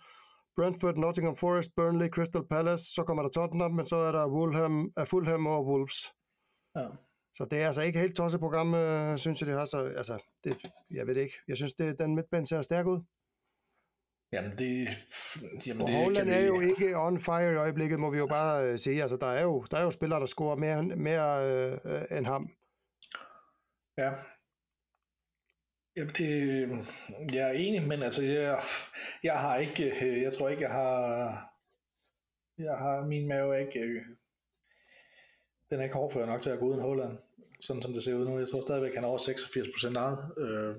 [0.56, 4.94] Brentford, Nottingham Forest, Burnley, Crystal Palace, så kommer der Tottenham, men så er der Fulham,
[5.06, 6.00] Fulham og Wolves.
[6.76, 6.88] Ja.
[7.34, 9.66] Så det er altså ikke helt tosset program, øh, synes jeg, det har.
[9.66, 10.58] Så, altså, det,
[10.92, 11.38] jeg ved det ikke.
[11.48, 13.00] Jeg synes, det, den midtbane ser stærk ud.
[14.34, 14.88] Jamen det...
[15.66, 18.78] Jamen det Holland er jo ikke on fire i øjeblikket, må vi jo bare uh,
[18.78, 19.02] sige.
[19.02, 21.30] Altså, der er jo, der er jo spillere, der scorer mere, mere
[21.86, 22.50] uh, end ham.
[23.98, 24.12] Ja.
[25.98, 26.30] Jamen det...
[26.30, 26.70] Øh,
[27.34, 28.62] jeg er enig, men altså, jeg,
[29.24, 30.06] jeg har ikke...
[30.06, 31.52] Øh, jeg tror ikke, jeg har...
[32.58, 33.06] Jeg har...
[33.06, 33.80] Min mave er ikke...
[33.80, 34.06] Øh,
[35.70, 37.18] den er ikke hårdfør nok til at gå uden Holland,
[37.62, 38.40] sådan som det ser ud nu.
[38.40, 40.32] Jeg tror stadigvæk, han er over 86% ejet.
[40.38, 40.76] Øh,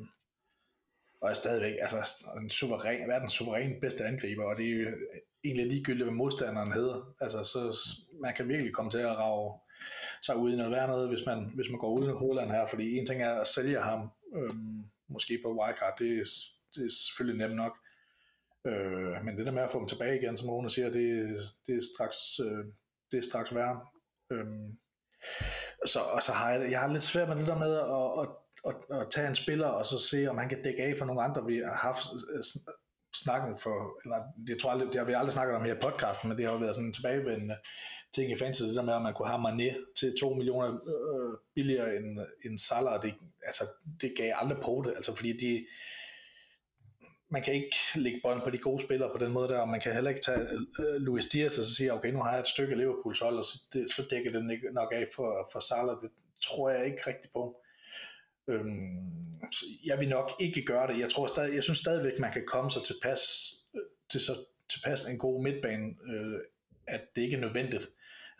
[1.21, 4.91] og er stadigvæk altså, en suveræn, verdens suveræn bedste angriber, og det er jo
[5.45, 7.15] egentlig ligegyldigt, hvad modstanderen hedder.
[7.21, 7.79] Altså, så
[8.21, 9.59] man kan virkelig komme til at rave
[10.23, 12.97] sig ud i noget værre noget, hvis man, hvis man går uden Holland her, fordi
[12.97, 16.25] en ting er at sælge ham, øhm, måske på wildcard, det er,
[16.75, 17.79] det er selvfølgelig nemt nok,
[18.67, 21.37] øh, men det der med at få dem tilbage igen, som Rune siger, det,
[21.67, 22.65] det, er straks, øh,
[23.11, 23.77] det er straks værd.
[24.33, 24.47] Øh,
[25.87, 28.29] så, og så har jeg, jeg har lidt svært med det der med at, at
[28.69, 31.23] at, at tage en spiller og så se, om han kan dække af for nogle
[31.23, 31.47] andre.
[31.47, 32.05] Vi har haft
[32.35, 32.43] øh,
[33.15, 36.29] snakken for, eller jeg tror aldrig, det har vi aldrig snakket om her i podcasten,
[36.29, 37.57] men det har jo været sådan en tilbagevendende
[38.15, 41.39] ting i fantasy, det der med, at man kunne have Mané til 2 millioner øh,
[41.55, 43.15] billigere end, end Salah, det,
[43.47, 43.65] altså,
[44.01, 45.67] det gav aldrig på det, altså fordi de,
[47.29, 49.81] man kan ikke lægge bånd på de gode spillere på den måde der, og man
[49.81, 50.41] kan heller ikke tage
[50.79, 53.45] øh, Luis Diaz og så sige, okay, nu har jeg et stykke Liverpools hold, og
[53.45, 56.11] så, det, så dækker den ikke nok af for, for Salah, det
[56.43, 57.57] tror jeg ikke rigtigt på.
[58.49, 59.41] Øhm,
[59.85, 60.99] jeg vil nok ikke gøre det.
[60.99, 63.21] Jeg tror stadig, jeg synes stadigvæk, man kan komme sig tilpas,
[63.75, 64.37] øh, til så
[64.69, 66.41] tilpas en god midtbane, øh,
[66.87, 67.87] at det ikke er nødvendigt.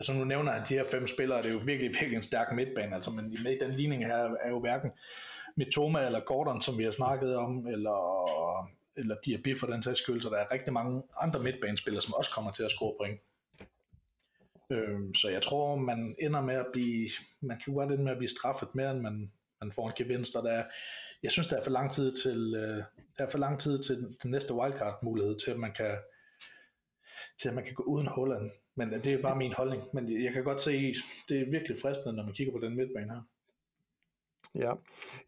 [0.03, 2.55] Altså nu nævner han de her fem spillere, det er jo virkelig, virkelig en stærk
[2.55, 4.91] midtbane, altså, men med den ligning her er jo hverken
[5.55, 7.99] Mitoma eller Gordon, som vi har snakket om, eller,
[8.97, 12.31] eller Diaby for den sags skyld, så der er rigtig mange andre midtbanespillere, som også
[12.31, 13.21] kommer til at score point.
[14.69, 17.09] Øhm, så jeg tror, man ender med at blive,
[17.41, 19.31] man kan godt ende med at blive straffet mere, end man,
[19.61, 20.63] man får en gevinst, og der,
[21.23, 22.83] jeg synes, der er for lang tid til, øh,
[23.17, 25.97] der er for lang tid til den næste wildcard-mulighed, til at man kan,
[27.41, 28.51] til at man kan gå uden Holland.
[28.77, 29.83] Men det er bare min holdning.
[29.93, 30.93] Men jeg kan godt se,
[31.29, 33.21] det er virkelig fristende, når man kigger på den midtbane her.
[34.55, 34.73] Ja,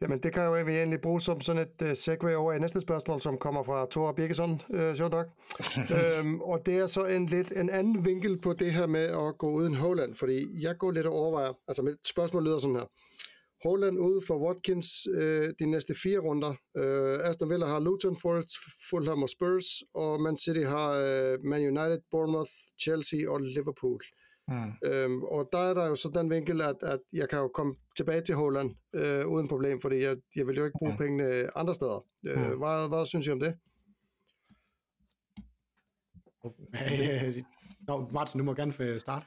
[0.02, 3.22] jamen det kan jo egentlig bruge som sådan et uh, segue over i næste spørgsmål,
[3.22, 5.28] som kommer fra Thor Birkesson, uh, sjovt nok.
[5.98, 9.38] øhm, og det er så en lidt en anden vinkel på det her med at
[9.38, 12.88] gå uden Holland, fordi jeg går lidt og overvejer, altså mit spørgsmål lyder sådan her.
[13.66, 16.53] Holland ude for Watkins øh, de næste fire runder.
[16.78, 18.51] Øh, Aston Villa har Luton, Forest,
[18.89, 22.51] Fulham og Spurs, og Man City har øh, Man United, Bournemouth,
[22.84, 23.99] Chelsea og Liverpool.
[24.47, 24.72] Mm.
[24.88, 27.76] Øhm, og der er der jo så den vinkel, at, at jeg kan jo komme
[27.97, 30.97] tilbage til Holland øh, uden problem, fordi jeg, jeg vil jo ikke bruge mm.
[30.97, 32.05] pengene andre steder.
[32.28, 32.57] Øh, mm.
[32.57, 33.53] hvad, hvad synes I om det?
[37.88, 39.26] Nå, Martin, du må gerne starte.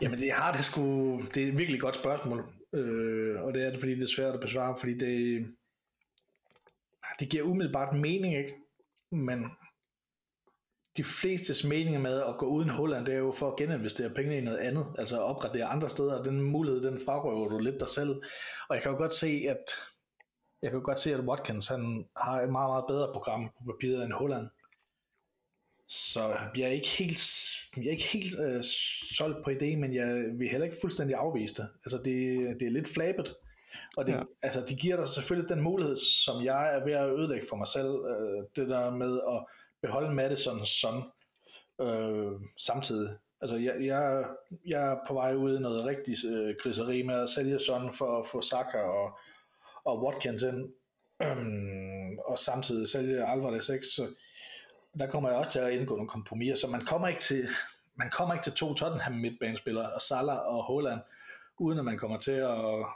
[0.00, 3.70] Jamen det har det sgu, det er et virkelig godt spørgsmål, øh, og det er
[3.70, 5.46] det, fordi det er svært at besvare, fordi det,
[7.20, 8.54] det giver umiddelbart mening, ikke?
[9.12, 9.50] Men
[10.96, 14.38] de flestes meninger med at gå uden Holland, det er jo for at geninvestere pengene
[14.38, 17.80] i noget andet, altså at opgradere andre steder, og den mulighed, den frarøver du lidt
[17.80, 18.22] dig selv.
[18.68, 19.64] Og jeg kan jo godt se, at
[20.62, 24.04] jeg kan godt se, at Watkins han har et meget, meget bedre program på papiret
[24.04, 24.48] end Holland.
[25.88, 27.20] Så jeg er ikke helt,
[27.76, 28.64] jeg er ikke helt øh,
[29.16, 31.68] solgt på ideen, men jeg vil heller ikke fuldstændig afvise det.
[31.84, 32.16] Altså det,
[32.60, 33.34] det er lidt flabet,
[33.96, 34.22] og det, ja.
[34.42, 37.66] altså, de giver dig selvfølgelig den mulighed, som jeg er ved at ødelægge for mig
[37.66, 39.44] selv, øh, det der med at
[39.82, 41.02] beholde Madison sådan
[41.80, 43.16] øh, samtidig.
[43.40, 44.24] Altså, jeg, jeg,
[44.66, 48.18] jeg er på vej ud i noget rigtig øh, griseri med at sælge sådan for
[48.18, 49.18] at få Saka og,
[49.84, 50.72] og Watkins ind,
[51.22, 54.14] øhm, og samtidig sælge Alvarez 6, så
[54.98, 57.48] der kommer jeg også til at indgå nogle kompromiser, så man kommer ikke til,
[57.94, 61.00] man kommer ikke til to Tottenham midtbanespillere, og Salah og Holland,
[61.58, 62.86] uden at man kommer til at,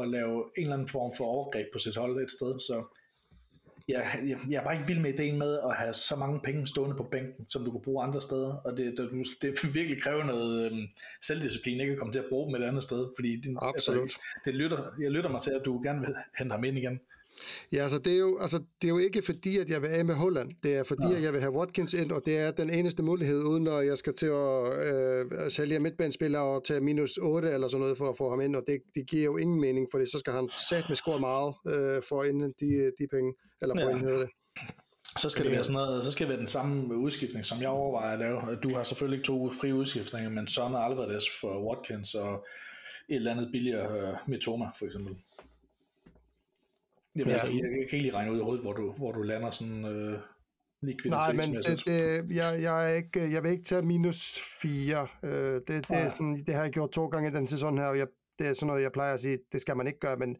[0.00, 2.84] at lave en eller anden form for overgreb på sit hold et sted, så
[3.88, 6.66] jeg, jeg, jeg er bare ikke vild med ideen med at have så mange penge
[6.66, 10.24] stående på bænken, som du kan bruge andre steder, og det, det, det virkelig kræver
[10.24, 10.86] noget øhm,
[11.22, 14.02] selvdisciplin, ikke at komme til at bruge dem et andet sted, fordi det, Absolut.
[14.02, 17.00] Altså, det lytter, jeg lytter mig til, at du gerne vil hente ham ind igen.
[17.72, 20.04] Ja, altså det, er jo, altså det er jo ikke fordi, at jeg vil af
[20.04, 20.50] med Holland.
[20.62, 21.16] Det er fordi, ja.
[21.16, 23.98] at jeg vil have Watkins ind, og det er den eneste mulighed, uden at jeg
[23.98, 28.16] skal til at øh, sælge midtbanespillere og tage minus 8 eller sådan noget for at
[28.18, 30.84] få ham ind, og det, det giver jo ingen mening, fordi så skal han sat
[30.88, 33.98] med score meget øh, for at indhente de, de penge, eller ja.
[33.98, 34.28] på det.
[35.18, 37.68] Så skal det være sådan noget, så skal det være den samme udskiftning, som jeg
[37.68, 38.56] overvejer at lave.
[38.62, 42.46] Du har selvfølgelig ikke to frie udskiftninger, men Son og Alvarez for Watkins og
[43.08, 45.16] et eller andet billigere uh, Mitoma for eksempel.
[47.16, 47.32] Jamen, ja.
[47.32, 49.50] altså, jeg, jeg kan ikke lige regne ud i hovedet, hvor du, hvor du lander
[49.50, 50.18] sådan øh,
[50.82, 55.06] Nej, men det, det, jeg, jeg, er ikke, jeg vil ikke tage minus 4.
[55.24, 55.96] Øh, det, det, ja.
[55.96, 58.06] er sådan, det har jeg gjort to gange i den sæson her, og jeg,
[58.38, 60.36] det er sådan noget, jeg plejer at sige, det skal man ikke gøre, men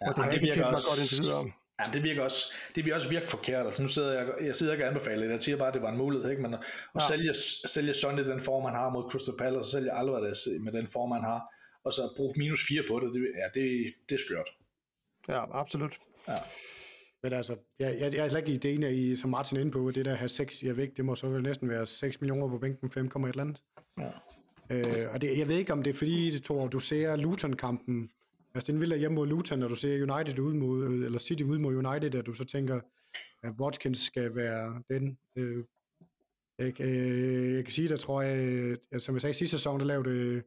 [0.00, 1.44] ja, og det har ikke tjent mig godt indtil videre.
[1.80, 3.66] Ja, det virker også, det vil også virke forkert.
[3.66, 5.32] Altså, nu sidder jeg, jeg sidder ikke og anbefaler det.
[5.32, 6.30] Jeg siger bare, at det var en mulighed.
[6.30, 6.42] Ikke?
[6.42, 6.60] Men at
[6.94, 7.00] ja.
[7.08, 7.34] sælge,
[7.66, 11.10] sælge Sonny den form, han har mod Crystal Palace, og sælge Alvarez med den form,
[11.12, 11.40] han har,
[11.84, 14.48] og så bruge minus 4 på det, det, ja, det, det er skørt.
[15.28, 15.98] Ja, absolut.
[16.28, 16.34] Ja.
[17.22, 19.90] Men altså, jeg, jeg, jeg er slet ikke ideen I, som Martin er inde på,
[19.90, 22.58] det der her 6 jeg væk, det må så vel næsten være 6 millioner på
[22.58, 23.62] bænken, 5, et eller andet.
[23.98, 24.10] Ja.
[24.70, 28.10] Øh, og det, jeg ved ikke, om det er fordi, tror, du ser Luton-kampen,
[28.54, 31.58] altså den vil hjemme mod Luton, og du ser United ud mod, eller City ud
[31.58, 32.80] mod United, at du så tænker,
[33.42, 35.18] at Watkins skal være den.
[35.36, 35.64] Øh,
[36.58, 38.36] jeg, øh, jeg kan sige, der tror jeg,
[38.92, 40.42] at, som jeg sagde sidste sæson, der lavede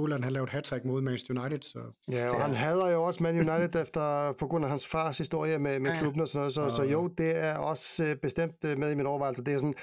[0.00, 1.62] Haaland har lavet hat mod Manchester United.
[1.62, 1.78] Så.
[2.12, 2.42] Ja, og ja.
[2.42, 5.90] han hader jo også Man United efter, på grund af hans fars historie med, med
[5.90, 5.98] ja.
[5.98, 6.68] klubben og sådan noget, så, ja.
[6.68, 9.44] så jo, det er også øh, bestemt øh, med i min overvejelse.
[9.44, 9.74] Det er, sådan,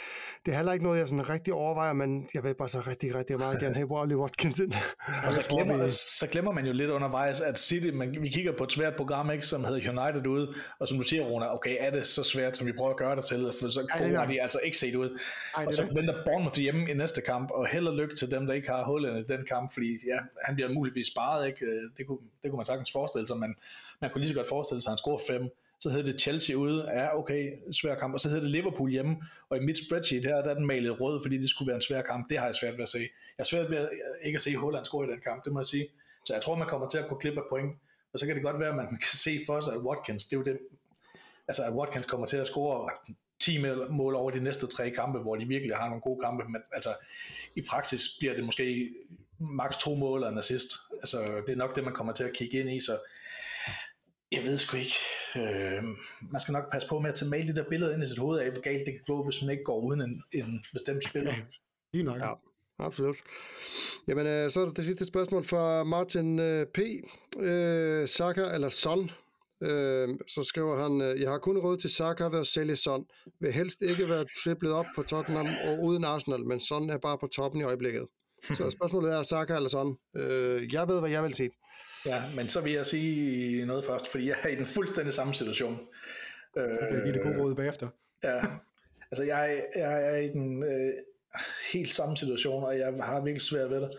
[0.46, 3.16] det er heller ikke noget, jeg sådan rigtig overvejer, men jeg vil bare så rigtig,
[3.16, 4.74] rigtig meget gerne have Wally Watkins ind.
[5.28, 5.88] og så glemmer,
[6.20, 9.32] så glemmer man jo lidt undervejs, at City, man, vi kigger på et svært program,
[9.32, 12.58] ikke, som hedder United ude, og som du siger, Rona, okay, er det så svært,
[12.58, 14.96] som vi prøver at gøre det til, for så gode har de altså ikke set
[14.96, 15.20] ud.
[15.58, 18.46] Ej, og så venter Bournemouth hjemme i næste kamp, og held og lykke til dem,
[18.46, 21.66] der ikke har hullet i den kamp, fordi ja, han bliver muligvis sparet, ikke?
[21.66, 23.56] Øh, det, kunne, det kunne man sagtens forestille sig, men
[24.02, 25.50] man kunne lige så godt forestille sig, at han scorer fem,
[25.80, 29.16] så hedder det Chelsea ude, ja okay, svær kamp, og så hedder det Liverpool hjemme,
[29.50, 31.82] og i mit spreadsheet her, der er den malet rød, fordi det skulle være en
[31.82, 33.00] svær kamp, det har jeg svært ved at se.
[33.00, 35.54] Jeg har svært ved at, øh, ikke at se Holland score i den kamp, det
[35.54, 35.88] må jeg sige.
[36.26, 37.76] Så jeg tror, man kommer til at gå glip af point,
[38.14, 40.34] og så kan det godt være, at man kan se for sig, at Watkins, det
[40.34, 40.58] er jo det,
[41.48, 42.90] altså at Watkins kommer til at score
[43.40, 43.58] 10
[43.90, 46.90] mål over de næste tre kampe, hvor de virkelig har nogle gode kampe, men altså
[47.56, 48.94] i praksis bliver det måske
[49.40, 50.72] maks to mål og en assist.
[51.02, 52.98] Altså, det er nok det, man kommer til at kigge ind i, så
[54.32, 54.96] jeg ved sgu ikke.
[55.36, 55.84] Øh,
[56.32, 58.18] man skal nok passe på med at tage male de der billeder ind i sit
[58.18, 61.04] hoved af, hvor galt det kan gå, hvis man ikke går uden en, en bestemt
[61.04, 61.32] spiller.
[61.32, 61.40] Ja,
[61.94, 62.18] lige nok.
[62.18, 62.34] Ja.
[62.80, 63.16] Absolut.
[64.08, 66.38] Jamen, så er der det sidste spørgsmål fra Martin
[66.74, 66.80] P.
[67.40, 69.12] Øh, Saka eller Son?
[69.62, 73.06] Øh, så skriver han, øh, jeg har kun råd til Saka ved at sælge Son.
[73.40, 77.18] Vil helst ikke være triplet op på Tottenham og uden Arsenal, men Son er bare
[77.18, 78.08] på toppen i øjeblikket.
[78.54, 79.98] Så spørgsmålet er, Saka eller Son?
[80.16, 81.52] Øh, jeg ved, hvad jeg vil sige.
[82.06, 85.34] Ja, men så vil jeg sige noget først, fordi jeg er i den fuldstændig samme
[85.34, 85.80] situation.
[86.58, 87.88] Øh, jeg give det gode råd bagefter.
[88.24, 88.42] Ja,
[89.12, 90.94] altså jeg, jeg er i den øh,
[91.74, 93.92] helt samme situation, og jeg har virkelig svært ved det.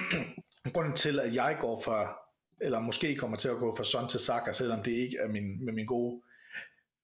[0.74, 2.18] Grunden til, at jeg går fra,
[2.60, 5.64] eller måske kommer til at gå fra Son til Saka, selvom det ikke er min,
[5.64, 6.22] med min gode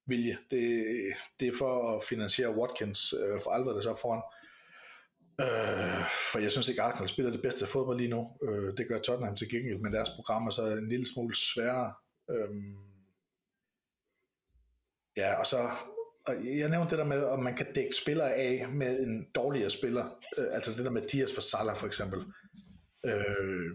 [0.06, 0.84] vilje, det,
[1.40, 4.22] det er for at finansiere Watkins øh, for Alvarez op foran.
[5.42, 8.30] Øh, for jeg synes ikke, Arsenal spiller det bedste fodbold lige nu.
[8.42, 11.92] Øh, det gør Tottenham til gengæld, men deres program er så en lille smule sværere.
[12.30, 12.50] Øh,
[15.16, 15.70] ja, og så
[16.26, 19.70] og jeg nævnte det der med, om man kan dække spillere af med en dårligere
[19.70, 20.04] spiller.
[20.38, 22.20] Øh, altså det der med Dias for Salah for eksempel.
[23.04, 23.70] Øh,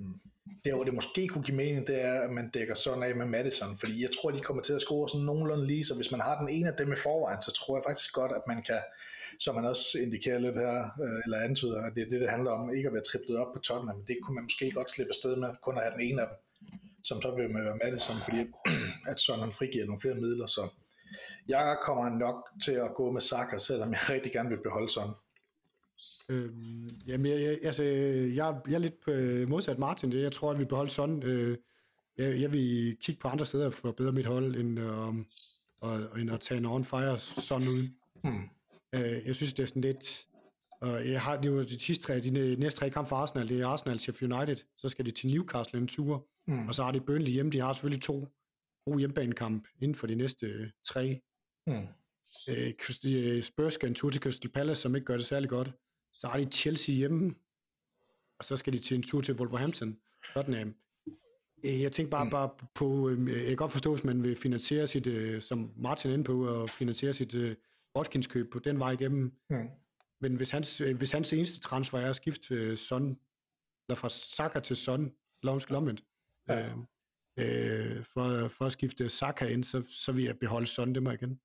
[0.65, 3.25] der hvor det måske kunne give mening, det er, at man dækker sådan af med
[3.25, 6.19] Madison, fordi jeg tror, de kommer til at score sådan nogenlunde lige, så hvis man
[6.19, 8.79] har den ene af dem i forvejen, så tror jeg faktisk godt, at man kan,
[9.39, 12.51] som man også indikerer lidt her, øh, eller antyder, at det er det, det handler
[12.51, 15.35] om, ikke at være triplet op på Tottenham, det kunne man måske godt slippe afsted
[15.35, 16.37] med, kun at have den ene af dem,
[17.03, 18.39] som så vil med være Madison, fordi
[19.11, 20.69] at sådan han frigiver nogle flere midler, så
[21.47, 25.13] jeg kommer nok til at gå med Saka, selvom jeg rigtig gerne vil beholde sådan.
[26.29, 29.11] Øhm, jamen, jeg, jeg, altså, jeg, jeg er lidt på
[29.51, 30.11] modsat Martin.
[30.11, 30.23] Det.
[30.23, 31.23] Jeg tror, at vi beholder sådan.
[31.23, 31.57] Øh,
[32.17, 35.07] jeg, jeg vil kigge på andre steder for at bedre mit hold, end, øh,
[35.81, 37.89] og, end at tage en on-fire sådan ud.
[38.23, 38.49] Hmm.
[38.95, 40.27] Øh, jeg synes, det er sådan lidt...
[40.81, 43.61] Og jeg har det jo de sidste tre, de næste tre kampe for Arsenal, det
[43.61, 46.67] er Arsenal, Sheffield United, så skal de til Newcastle en tur, hmm.
[46.67, 48.27] og så har de Burnley hjemme, de har selvfølgelig to
[48.85, 51.21] gode hjemmebanekamp inden for de næste tre.
[51.65, 51.87] Hmm.
[52.49, 55.71] Øh, Spurs skal en tur til Crystal Palace, som ikke gør det særlig godt.
[56.13, 57.35] Så har de Chelsea hjemme,
[58.39, 59.97] og så skal de til en tur til Wolverhampton.
[60.33, 60.75] Tottenham.
[61.65, 62.31] Øh, jeg tænker bare, mm.
[62.31, 66.09] bare på, øh, jeg kan godt forstå, hvis man vil finansiere sit, øh, som Martin
[66.09, 67.35] er inde på, og finansiere sit
[67.97, 69.33] Watkins køb på den vej igennem.
[69.49, 69.69] Mm.
[70.21, 73.17] Men hvis hans, hvis hans eneste transfer er at skifte Son,
[73.89, 75.11] eller fra Saka til Son,
[75.43, 76.03] Lomsk Lomment,
[76.49, 76.69] ja.
[77.39, 81.13] øh, for, for at skifte Saka ind, så, så vil jeg beholde Son, det jeg
[81.13, 81.39] igen.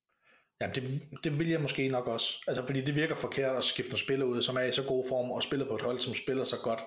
[0.60, 2.44] Ja, det, det vil jeg måske nok også.
[2.46, 5.04] Altså, fordi det virker forkert at skifte nogle spillere ud, som er i så god
[5.08, 6.80] form, og spiller på et hold, som spiller så godt.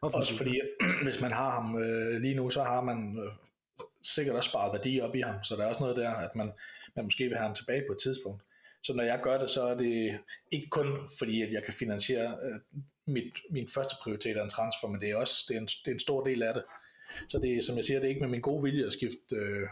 [0.00, 0.60] Hvorfor også fordi,
[1.04, 3.32] hvis man har ham øh, lige nu, så har man øh,
[4.02, 6.52] sikkert også sparet værdi op i ham, så der er også noget der, at man,
[6.96, 8.42] man måske vil have ham tilbage på et tidspunkt.
[8.84, 10.18] Så når jeg gør det, så er det
[10.52, 12.60] ikke kun fordi, at jeg kan finansiere øh,
[13.06, 15.88] mit, min første prioritet af en transfer, men det er også det er en, det
[15.88, 16.64] er en stor del af det.
[17.28, 19.36] Så det er, som jeg siger, det er ikke med min gode vilje at skifte
[19.36, 19.68] øh,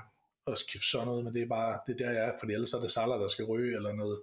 [0.47, 2.73] at skifte sådan noget, men det er bare, det er der jeg er, fordi ellers
[2.73, 4.21] er det Salah, der skal ryge eller noget.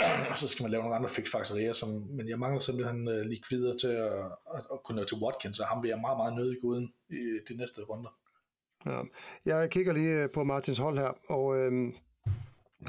[0.30, 3.76] og så skal man lave nogle andre fixfakserier, som, men jeg mangler simpelthen uh, likvider
[3.76, 4.12] til at,
[4.54, 7.38] at, at, kunne nå til Watkins, og ham vil jeg meget, meget nødig uden i
[7.48, 8.10] de næste runder.
[8.86, 9.00] Ja.
[9.46, 11.94] Jeg kigger lige øh, på Martins hold her, og øhm,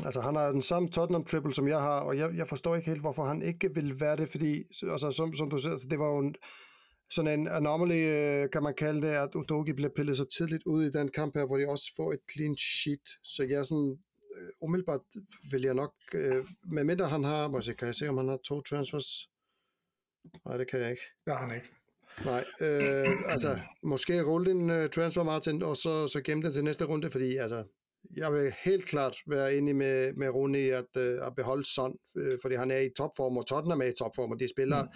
[0.05, 2.89] altså, han har den samme Tottenham triple, som jeg har, og jeg, jeg forstår ikke
[2.89, 6.07] helt, hvorfor han ikke vil være det, fordi, altså, som, som du siger, det var
[6.07, 6.35] jo en,
[7.11, 10.83] sådan en anomaly, øh, kan man kalde det, at Udogi blev pillet så tidligt ud
[10.83, 13.07] i den kamp her, hvor de også får et clean sheet.
[13.23, 13.97] Så jeg er sådan,
[14.35, 15.01] øh, umiddelbart
[15.51, 18.39] vil jeg nok, øh, medmindre han har, må jeg, kan jeg se, om han har
[18.47, 19.09] to transfers?
[20.45, 21.07] Nej, det kan jeg ikke.
[21.25, 21.69] Det har han ikke.
[22.25, 26.63] Nej, øh, altså, måske rulle din uh, transfer, Martin, og så, så gemme den til
[26.63, 27.63] næste runde, fordi altså,
[28.15, 31.95] jeg vil helt klart være enig med, med Rune i at, uh, at beholde Son,
[32.17, 34.89] øh, fordi han er i topform, og Tottenham er i topform, og de spiller mm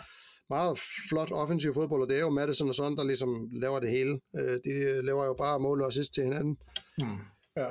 [0.50, 0.80] meget
[1.10, 4.20] flot offensiv fodbold, og det er jo Madison og sådan, der ligesom laver det hele.
[4.40, 6.58] Øh, de laver jo bare mål og assist til hinanden.
[6.98, 7.18] Hmm.
[7.56, 7.68] Ja.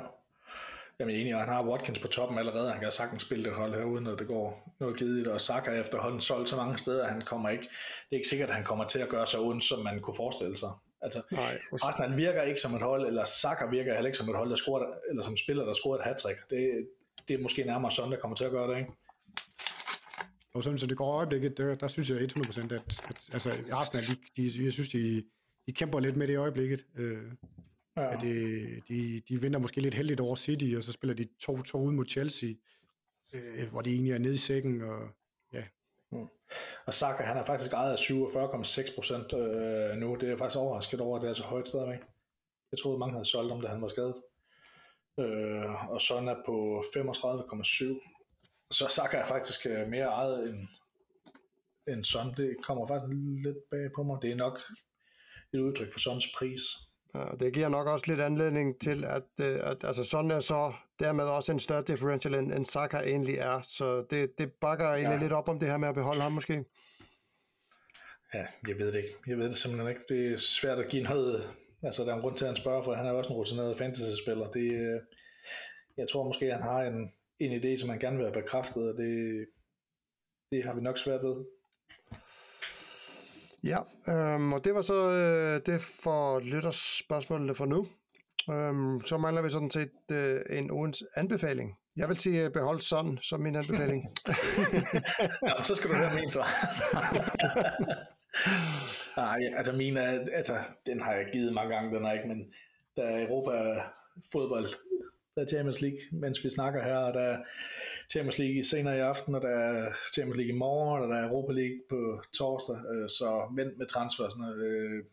[0.98, 2.70] Jamen jeg er enig, og han har Watkins på toppen allerede.
[2.70, 5.26] Han kan sagtens spille det hold her, uden at det går noget givet.
[5.26, 8.28] Og Saka er efterhånden solgt så mange steder, at han kommer ikke, det er ikke
[8.28, 10.70] sikkert, at han kommer til at gøre så ondt, som man kunne forestille sig.
[11.02, 14.36] Altså, Nej, Arsenal virker ikke som et hold, eller Saka virker heller ikke som et
[14.36, 16.88] hold, der scorer, eller som spiller, der scorer et hat Det,
[17.28, 18.90] det er måske nærmere sådan, der kommer til at gøre det, ikke?
[20.54, 24.04] Og sådan, så det går øjeblikket, der, der synes jeg 100%, at, at altså, Arsenal,
[24.06, 25.22] de, de, jeg synes, de,
[25.66, 26.86] de kæmper lidt med det i øjeblikket.
[26.96, 27.22] Øh,
[27.96, 28.14] ja.
[28.14, 31.76] at det, de, de vinder måske lidt heldigt over City, og så spiller de 2-2
[31.76, 32.50] ud mod Chelsea,
[33.34, 35.08] øh, hvor de egentlig er nede i sækken, og.
[36.12, 36.28] Mm.
[36.86, 40.14] Og Saka, han er faktisk ejet af 47,6% øh, nu.
[40.14, 42.00] Det er faktisk overrasket over, at det er så højt stadigvæk.
[42.72, 44.14] Jeg troede, mange havde solgt om det, han var skadet.
[45.20, 48.16] Øh, og Son er på 35,7
[48.70, 50.68] så Saka er faktisk øh, mere ejet end,
[51.88, 52.34] end Son.
[52.36, 53.12] Det kommer faktisk
[53.44, 54.18] lidt bag på mig.
[54.22, 54.60] Det er nok
[55.52, 56.62] et udtryk for Sons pris.
[57.14, 60.72] Ja, det giver nok også lidt anledning til, at, øh, at altså Son er så
[60.98, 63.60] dermed også en større differential, end, end Saka egentlig er.
[63.62, 65.22] Så det, det bakker egentlig ja.
[65.22, 66.64] lidt op om det her med at beholde ham måske.
[68.34, 69.14] Ja, jeg ved det ikke.
[69.26, 70.02] Jeg ved det simpelthen ikke.
[70.08, 71.50] Det er svært at give noget
[71.82, 73.78] Altså, der er en grund til, at han spørger, for han er også en rutineret
[73.78, 74.50] fantasy-spiller.
[74.50, 75.00] Det, øh,
[75.96, 78.88] jeg tror måske, at han har en, en idé, som han gerne vil have bekræftet,
[78.88, 79.46] og det,
[80.50, 81.44] det har vi nok svært ved.
[83.64, 83.78] Ja,
[84.08, 87.86] øhm, og det var så øh, det for lytterspørgsmålene for nu.
[88.50, 91.78] Øhm, så mangler vi sådan set øh, en ugens anbefaling.
[91.96, 94.04] Jeg vil sige, øh, behold sådan som min anbefaling.
[95.48, 96.46] ja, så skal du høre min, tror
[99.20, 102.52] Nej, altså min er, altså, den har jeg givet mange gange, den er ikke, men
[102.96, 103.82] der er Europa
[104.32, 104.68] fodbold,
[105.34, 107.38] der er Champions League, mens vi snakker her, og der er
[108.10, 111.28] Champions League senere i aften, og der er Champions League i morgen, og der er
[111.28, 115.04] Europa League på torsdag, øh, så vent med transfersene, øh,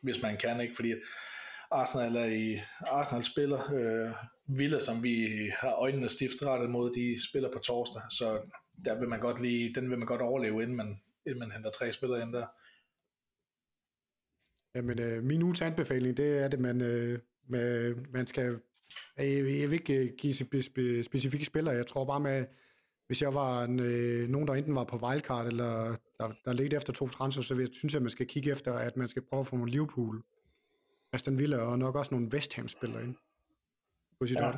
[0.00, 0.94] hvis man kan, ikke, fordi
[1.70, 4.12] Arsenal er i Arsenal spiller øh,
[4.58, 8.40] Villa, som vi har øjnene stift rettet mod, de spiller på torsdag, så
[8.84, 11.70] der vil man godt lige, den vil man godt overleve, inden man, inden man henter
[11.70, 12.46] tre spillere ind der.
[14.74, 18.60] Jamen, øh, min ugens anbefaling, det er, at man, øh, med, man skal,
[19.16, 22.46] jeg, jeg vil ikke øh, give spe, spe, specifikke spillere, jeg tror bare med,
[23.06, 26.76] hvis jeg var en, øh, nogen, der enten var på wildcard, eller der, der ledte
[26.76, 29.22] efter to transfer, så jeg, synes jeg, at man skal kigge efter, at man skal
[29.22, 30.22] prøve at få nogle Liverpool,
[31.12, 33.14] Aston Villa og nok også nogle West Ham spillere ind
[34.20, 34.52] på sit ja.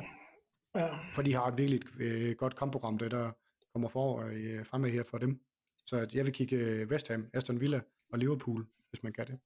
[0.75, 0.87] Ja.
[1.13, 3.31] For de har et virkelig øh, godt kampprogram, det der
[3.73, 5.39] kommer for øh, fremad her for dem.
[5.85, 7.81] Så at jeg vil kigge øh, West Ham, Aston Villa
[8.11, 9.39] og Liverpool, hvis man kan det.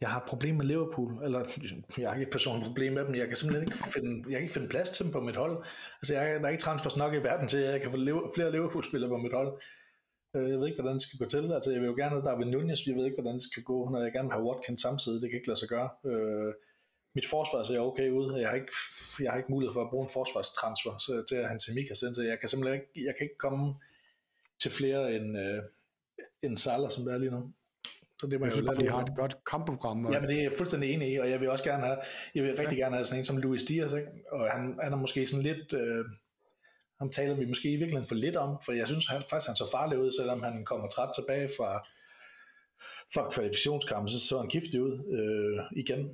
[0.00, 1.44] Jeg har problem med Liverpool, eller
[1.98, 4.42] jeg har ikke et personligt problem med dem, jeg kan simpelthen ikke finde, jeg kan
[4.42, 5.64] ikke finde plads til dem på mit hold.
[6.00, 8.52] Altså jeg, der er ikke transfers nok i verden til, at jeg kan få flere
[8.52, 9.62] Liverpool-spillere på mit hold.
[10.36, 11.52] Øh, jeg ved ikke, hvordan det skal gå til.
[11.52, 13.88] Altså, jeg vil jo gerne have David Nunez, jeg ved ikke, hvordan det skal gå,
[13.88, 15.20] når jeg gerne vil have Watkins samtidig.
[15.22, 15.90] Det kan ikke lade sig gøre.
[16.04, 16.54] Øh,
[17.14, 18.38] mit forsvar ser okay ud.
[18.40, 18.72] Jeg har ikke,
[19.20, 22.22] jeg har ikke mulighed for at bruge en forsvarstransfer så, til han til Mika så
[22.32, 23.74] jeg kan simpelthen ikke, jeg kan ikke komme
[24.62, 25.62] til flere end, øh,
[26.42, 27.52] end Salah, som det er lige nu.
[28.20, 30.04] Så det må jeg, jeg synes, de har et godt kampprogram.
[30.04, 30.12] Og...
[30.12, 31.98] Ja, men det er jeg fuldstændig enig i, og jeg vil også gerne have,
[32.34, 32.84] jeg vil rigtig ja.
[32.84, 34.08] gerne have sådan en som Louis Diaz, ikke?
[34.32, 36.04] og han, han er måske sådan lidt, øh,
[36.98, 39.56] ham taler vi måske i virkeligheden for lidt om, for jeg synes han, faktisk, han
[39.56, 41.88] så farlig ud, selvom han kommer træt tilbage fra,
[43.14, 46.10] fra kvalifikationskampen, så så han giftig ud øh, igen.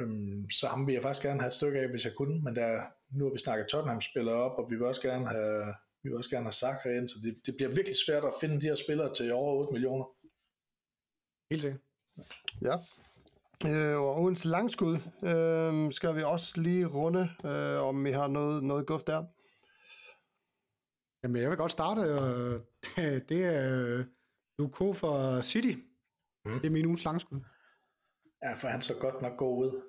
[0.00, 2.56] Um, så ham vil jeg faktisk gerne have et stykke af, hvis jeg kunne, men
[2.56, 6.08] der, nu har vi snakket Tottenham spiller op, og vi vil også gerne have, vi
[6.08, 8.66] vil også gerne have Saka ind, så det, det bliver virkelig svært at finde de
[8.66, 10.04] her spillere til over 8 millioner.
[11.50, 11.80] Helt sikkert.
[12.62, 12.76] Ja.
[13.66, 18.62] Øh, og ugens langskud øh, skal vi også lige runde, øh, om vi har noget,
[18.62, 19.24] noget guf der.
[21.26, 22.00] Jamen, jeg vil godt starte.
[22.00, 24.04] Øh, det er
[24.58, 25.74] Luko for City.
[26.44, 26.60] Mm.
[26.60, 27.40] Det er min ugens langskud.
[28.42, 29.82] Ja, for han så godt nok god ud.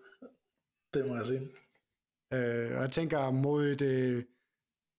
[0.94, 1.42] Det må jeg sige.
[2.34, 4.24] Øh, og jeg tænker mod et, øh,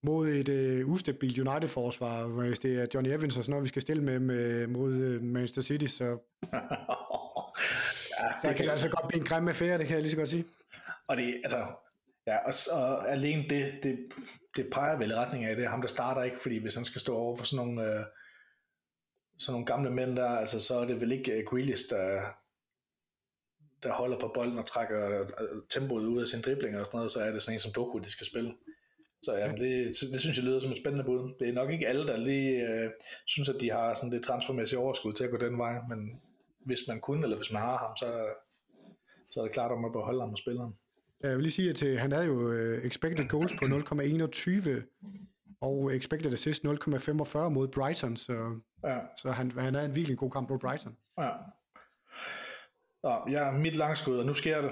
[0.03, 0.49] mod et
[0.83, 4.19] uh, ustabilt United-forsvar, hvis det er Johnny Evans og sådan noget, vi skal stille med,
[4.19, 6.05] med mod uh, Manchester City, så,
[8.21, 10.11] ja, så det kan det altså godt blive en grim affære, det kan jeg lige
[10.11, 10.45] så godt sige.
[11.09, 11.67] Og det, altså,
[12.27, 13.99] ja, og, og alene det, det,
[14.57, 16.85] det peger vel i retning af, det er ham, der starter ikke, fordi hvis han
[16.85, 18.05] skal stå over for sådan nogle, uh,
[19.39, 22.23] sådan nogle gamle mænd der, altså, så er det vel ikke uh, Grealish, der,
[23.83, 25.31] der holder på bolden og trækker
[25.71, 27.99] tempoet ud af sin dribling og sådan noget, så er det sådan en som Doku,
[27.99, 28.55] de skal spille.
[29.23, 31.35] Så ja, det, det synes jeg lyder som et spændende bud.
[31.41, 32.91] Det er nok ikke alle, der lige øh,
[33.27, 36.21] synes, at de har sådan det transformæssige overskud til at gå den vej, men
[36.67, 38.29] hvis man kunne, eller hvis man har ham, så,
[39.31, 40.75] så er det klart om at beholde ham og spille ham.
[41.23, 45.97] Jeg vil lige sige, at øh, han er jo uh, expected goals på 0,21 og
[45.97, 48.99] expected assist 0,45 mod Brighton, så, ja.
[49.17, 50.97] så han, han er en virkelig god kamp på Brighton.
[51.19, 51.31] Ja.
[53.03, 54.71] Og ja, mit langskud, og nu sker det.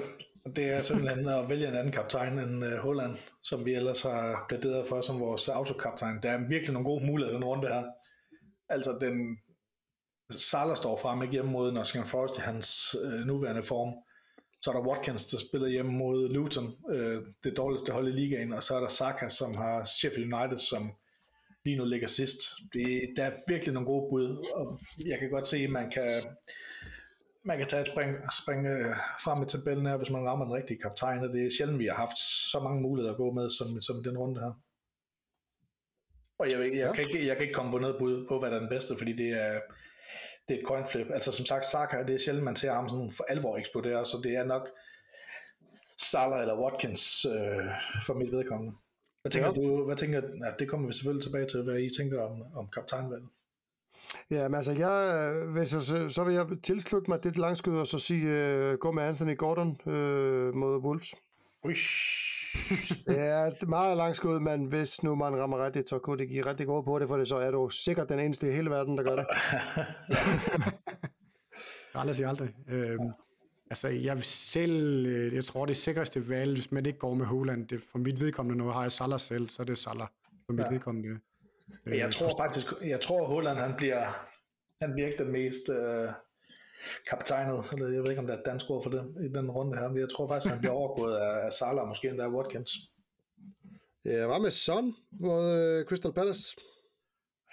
[0.57, 4.44] Det er simpelthen at vælge en anden kaptajn end uh, Holland, som vi ellers har
[4.49, 6.22] plæderet for som vores autokaptajn.
[6.22, 7.84] Der er virkelig nogle gode muligheder den runde her.
[8.68, 9.38] Altså den
[10.30, 13.94] Salah står frem ikke hjemme mod Nottingham Forest i hans uh, nuværende form.
[14.66, 18.52] Så er der Watkins, der spiller hjemme mod Luton, uh, det dårligste hold i ligaen,
[18.52, 20.92] og så er der Saka, som har Sheffield United, som
[21.64, 22.38] lige nu ligger sidst.
[22.72, 22.86] Det,
[23.16, 26.10] der er virkelig nogle gode bud, og jeg kan godt se, at man kan
[27.44, 28.10] man kan tage et spring,
[28.42, 31.50] spring øh, frem i tabellen her, hvis man rammer den rigtige kaptajn, og det er
[31.56, 32.18] sjældent, vi har haft
[32.52, 34.52] så mange muligheder at gå med, som, som den runde her.
[36.38, 38.50] Og jeg, jeg, jeg, kan ikke, jeg kan ikke komme på noget bud på, hvad
[38.50, 39.60] der er den bedste, fordi det er,
[40.49, 41.07] det er et coin flip.
[41.11, 44.20] Altså som sagt, Saka, det er sjældent, man ser ham sådan for alvor eksplodere, så
[44.24, 44.68] det er nok
[45.99, 47.66] Salah eller Watkins øh,
[48.07, 48.74] for mit vedkommende.
[49.22, 49.55] Hvad tænker ja.
[49.55, 52.68] du, hvad tænker, ja, det kommer vi selvfølgelig tilbage til, hvad I tænker om, om
[52.68, 53.28] kaptajnvalget.
[54.30, 57.86] Ja, men altså, jeg, hvis jeg, så, så vil jeg tilslutte mig det langskud og
[57.86, 58.24] så sige,
[58.72, 61.14] uh, gå med Anthony Gordon uh, mod Wolves.
[61.64, 61.74] Ui.
[63.09, 66.66] det er meget langskud, men hvis nu man rammer rigtigt, så kunne det give rigtig
[66.66, 69.04] godt på det, for det så er du sikkert den eneste i hele verden, der
[69.04, 69.26] gør det.
[72.00, 72.48] aldrig sige aldrig.
[72.68, 73.12] Øhm,
[73.70, 77.26] Altså, jeg vil selv, øh, jeg tror, det sikreste valg, hvis man ikke går med
[77.26, 80.07] Holland, det, for mit vedkommende, når jeg har Salah selv, så er det Salah
[80.46, 80.70] for mit ja.
[80.70, 81.18] vedkommende.
[81.86, 84.04] Øh, jeg tror faktisk, jeg tror, Holland, han bliver,
[84.82, 86.09] han bliver ikke den mest øh,
[87.11, 89.51] kaptajnet, eller jeg ved ikke, om der er et dansk ord for det, i den
[89.51, 92.34] runde her, men jeg tror faktisk, han bliver overgået af, af Salah, måske endda af
[92.37, 92.72] Watkins.
[94.05, 96.57] Ja, hvad med Son mod øh, Crystal Palace?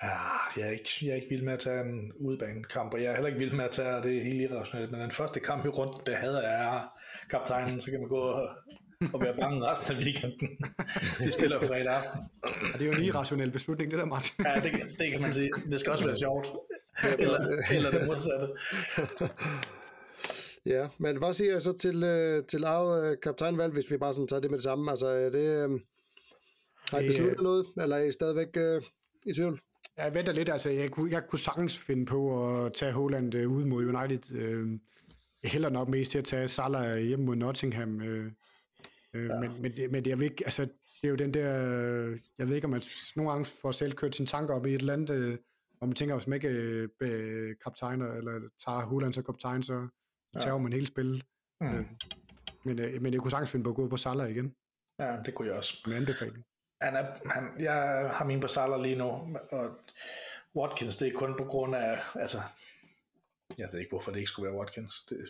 [0.03, 0.17] Ja,
[0.57, 3.13] jeg er, ikke, jeg er ikke vild med at tage en udbanekamp, og jeg er
[3.13, 5.67] heller ikke vild med at tage, det er helt irrationelt, men den første kamp i
[5.67, 6.79] rundt, det havde jeg er
[7.29, 8.49] kaptajnen, så kan man gå og,
[9.13, 10.49] og være bange resten af weekenden.
[11.19, 12.19] De spiller fredag aften.
[12.45, 14.45] Ja, det er jo en irrationel beslutning, det der, Martin.
[14.45, 15.49] ja, det, det kan man sige.
[15.71, 16.47] Det skal også være sjovt.
[17.19, 17.39] Eller,
[17.75, 18.47] eller det modsatte.
[20.65, 24.13] Ja, men hvad siger jeg så til, øh, til eget øh, kaptajnvalg, hvis vi bare
[24.13, 24.91] sådan tager det med det samme?
[24.91, 25.79] Altså, er det, øh,
[26.91, 28.81] har I besluttet noget, eller er I stadigvæk øh,
[29.25, 29.61] i tvivl?
[29.97, 33.51] Jeg venter lidt, altså jeg kunne, jeg kunne sagtens finde på at tage Holland øh,
[33.51, 34.35] ud mod United.
[34.35, 34.67] Øh,
[35.43, 38.01] jeg hælder nok mest til at tage Salah hjemme mod Nottingham.
[38.01, 38.31] Øh,
[39.13, 39.39] øh, ja.
[39.39, 40.61] men, men, det, men jeg vil ikke, altså,
[41.01, 41.49] det er jo den der,
[42.37, 42.81] jeg ved ikke, om man
[43.15, 45.37] nogle gange får selv kørt sine tanker op i et eller andet, øh,
[45.77, 46.49] hvor man tænker, hvis man ikke
[46.99, 49.87] øh, kaptajner, eller tager Holland som kaptajn, så,
[50.33, 50.61] så tager ja.
[50.61, 51.23] man hele spillet.
[51.61, 51.67] Mm.
[51.67, 51.85] Øh,
[52.65, 54.55] men, øh, men jeg kunne sagtens finde på at gå på Salah igen.
[54.99, 55.83] Ja, det kunne jeg også.
[55.87, 56.45] En anbefaling
[56.83, 59.79] han er, han, jeg har min på Salah lige nu, og
[60.55, 62.41] Watkins, det er kun på grund af, altså,
[63.57, 65.29] jeg ved ikke, hvorfor det ikke skulle være Watkins, det,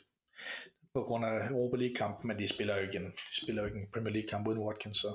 [0.93, 3.87] på grund af Europa League-kampen, men de spiller jo igen, de spiller jo ikke en
[3.93, 5.07] Premier League-kamp uden Watkins, så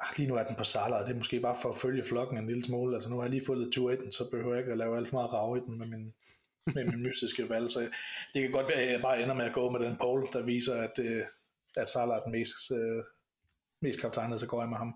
[0.00, 2.04] ah, lige nu er den på Salah, og det er måske bare for at følge
[2.04, 4.54] flokken en lille smule, altså nu har jeg lige fået tur i den, så behøver
[4.54, 6.14] jeg ikke at lave alt for meget rav i den med min,
[6.74, 7.80] med min mystiske valg, så
[8.34, 10.42] det kan godt være, at jeg bare ender med at gå med den poll, der
[10.42, 11.24] viser, at, øh,
[11.76, 13.04] at Salah er den mest øh,
[13.80, 14.94] mest kaptajnet, så går jeg med ham.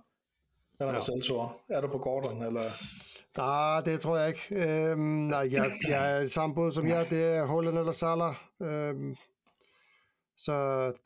[0.76, 1.22] Hvad er der ja.
[1.22, 1.36] selv,
[1.68, 2.62] Er du på Gordon, eller?
[3.36, 4.44] Nej, det tror jeg ikke.
[4.90, 7.06] Øhm, nej, jeg, jeg er samme båd som jeg.
[7.10, 8.34] Det er Holland eller Salah.
[8.62, 9.16] Øhm,
[10.44, 10.54] så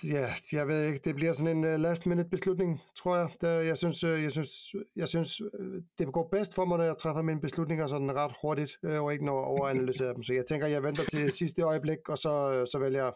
[0.05, 3.29] ja, jeg ved ikke, det bliver sådan en uh, last minute beslutning, tror jeg.
[3.41, 6.97] Det, jeg, synes, jeg, synes, jeg synes, uh, det går bedst for mig, når jeg
[6.99, 10.23] træffer mine beslutninger sådan ret hurtigt, og ikke når jeg overanalyserer dem.
[10.23, 13.13] Så jeg tænker, jeg venter til sidste øjeblik, og så, så vælger jeg.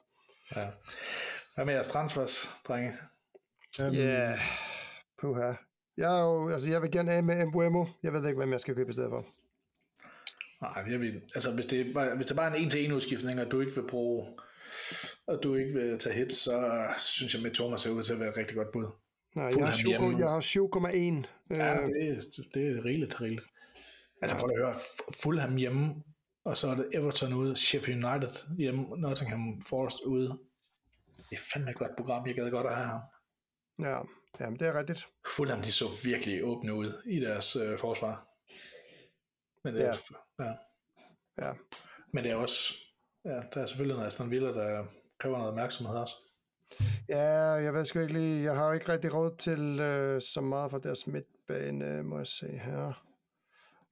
[0.57, 0.67] Ja.
[1.55, 2.93] Hvad med jeres transfers, drenge?
[3.79, 4.39] Ja, um, yeah.
[5.21, 5.53] puha.
[5.97, 7.87] Jeg, er jo, altså, jeg vil gerne af med Embuemo.
[8.03, 9.27] Jeg ved ikke, hvem jeg skal købe i stedet for.
[10.61, 13.51] Nej, jeg vil, altså hvis det, bare, hvis det bare er en en-til-en udskiftning, og
[13.51, 14.27] du ikke vil bruge,
[15.31, 18.21] og du ikke vil tage hits, så synes jeg, med Thomas ser ud til at
[18.21, 18.87] være et rigtig godt bud.
[19.35, 21.57] Nej, jeg har, 7, jeg har 7,1.
[21.57, 23.47] Ja, det, er, det er rigeligt, rigeligt.
[24.23, 24.75] Altså prøv at høre,
[25.23, 25.95] Fulham hjemme,
[26.45, 30.39] og så er det Everton ude, Sheffield United hjemme, Nottingham Forest ude.
[31.31, 33.01] Det er fandme et godt program, jeg gad godt at have ham.
[33.81, 33.99] Ja,
[34.41, 35.07] jamen, det er rigtigt.
[35.37, 38.27] Fulham, de så virkelig åbne ud i deres øh, forsvar.
[39.65, 39.93] Men det, ja.
[40.39, 41.47] Er, ja.
[41.47, 41.53] ja.
[42.13, 42.75] Men det er også,
[43.25, 44.85] ja, der er selvfølgelig noget Aston Villa, der
[45.21, 46.15] kræver noget opmærksomhed også.
[47.09, 47.29] Ja,
[47.67, 50.71] jeg ved sgu ikke lige, jeg har jo ikke rigtig råd til øh, så meget
[50.71, 53.03] for deres midtbane, må jeg se her.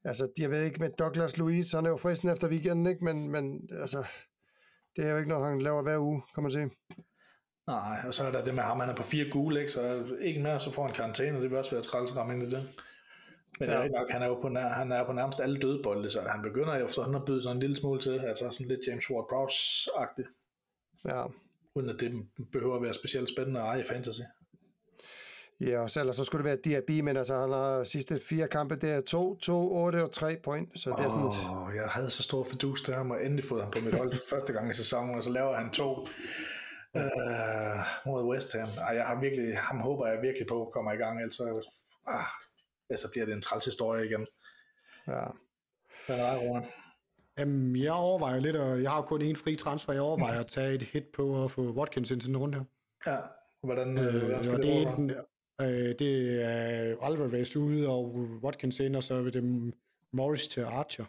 [0.05, 3.05] Altså, jeg ved ikke med Douglas Luiz, han er jo fristen efter weekenden, ikke?
[3.05, 3.99] Men, men altså,
[4.97, 6.70] det er jo ikke noget, han laver hver uge, kan man sige.
[7.66, 9.72] Nej, og så er der det med ham, han er på fire gule, ikke?
[9.72, 12.51] så ikke mere, så får han karantæne, det vil også være træls ramme ind i
[12.51, 12.68] det.
[13.61, 13.76] Men ja.
[13.76, 16.20] det er nok, han er jo på, nær, han er på nærmest alle dødbolde, så
[16.20, 19.05] han begynder jo efterhånden at byde sådan en lille smule til, altså sådan lidt James
[19.05, 20.38] Ward-Prowse-agtigt.
[21.05, 21.25] Ja.
[21.75, 24.21] Uden at det behøver at være specielt spændende at eje fantasy.
[25.61, 28.77] Ja, og så, så skulle det være Diaby, men altså han har sidste fire kampe,
[28.77, 31.25] det er 2, 2, 8 og 3 point, så det er sådan...
[31.25, 34.15] Åh, jeg havde så stor fordus til ham, og endelig fået ham på mit hold
[34.31, 36.07] første gang i sæsonen, og så laver han to
[36.97, 38.69] øh, mod West Ham.
[38.69, 41.71] Ej, jeg har virkelig, ham håber jeg virkelig på kommer i gang, ellers så,
[42.07, 42.25] ah,
[42.97, 44.27] så bliver det en træls historie igen.
[45.07, 45.25] Ja.
[46.07, 46.65] Hvad er det?
[47.39, 50.41] Jamen, jeg overvejer lidt, og jeg har kun én fri transfer, jeg overvejer mm.
[50.41, 52.64] at tage et hit på at få Watkins ind til den runde her.
[53.12, 53.20] Ja,
[53.62, 55.11] hvordan, øh, hvordan skal det, det, er den,
[55.61, 59.74] øh, det er Alvarez ude, og Watkins ind, og så vil det
[60.12, 61.05] Morris til Archer.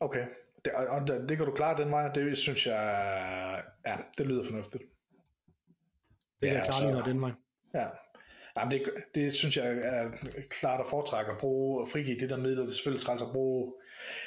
[0.00, 0.26] Okay,
[0.64, 4.44] det, og det, det kan du klare den vej, det synes jeg, ja, det lyder
[4.44, 4.84] fornuftigt.
[6.40, 7.32] Det kan ja, jeg klare den vej.
[7.74, 7.86] Ja,
[8.56, 8.82] Jamen det,
[9.14, 10.10] det synes jeg er
[10.50, 12.62] klart at foretrække at bruge og frigive det der midler.
[12.62, 13.74] Det er selvfølgelig træls at bruge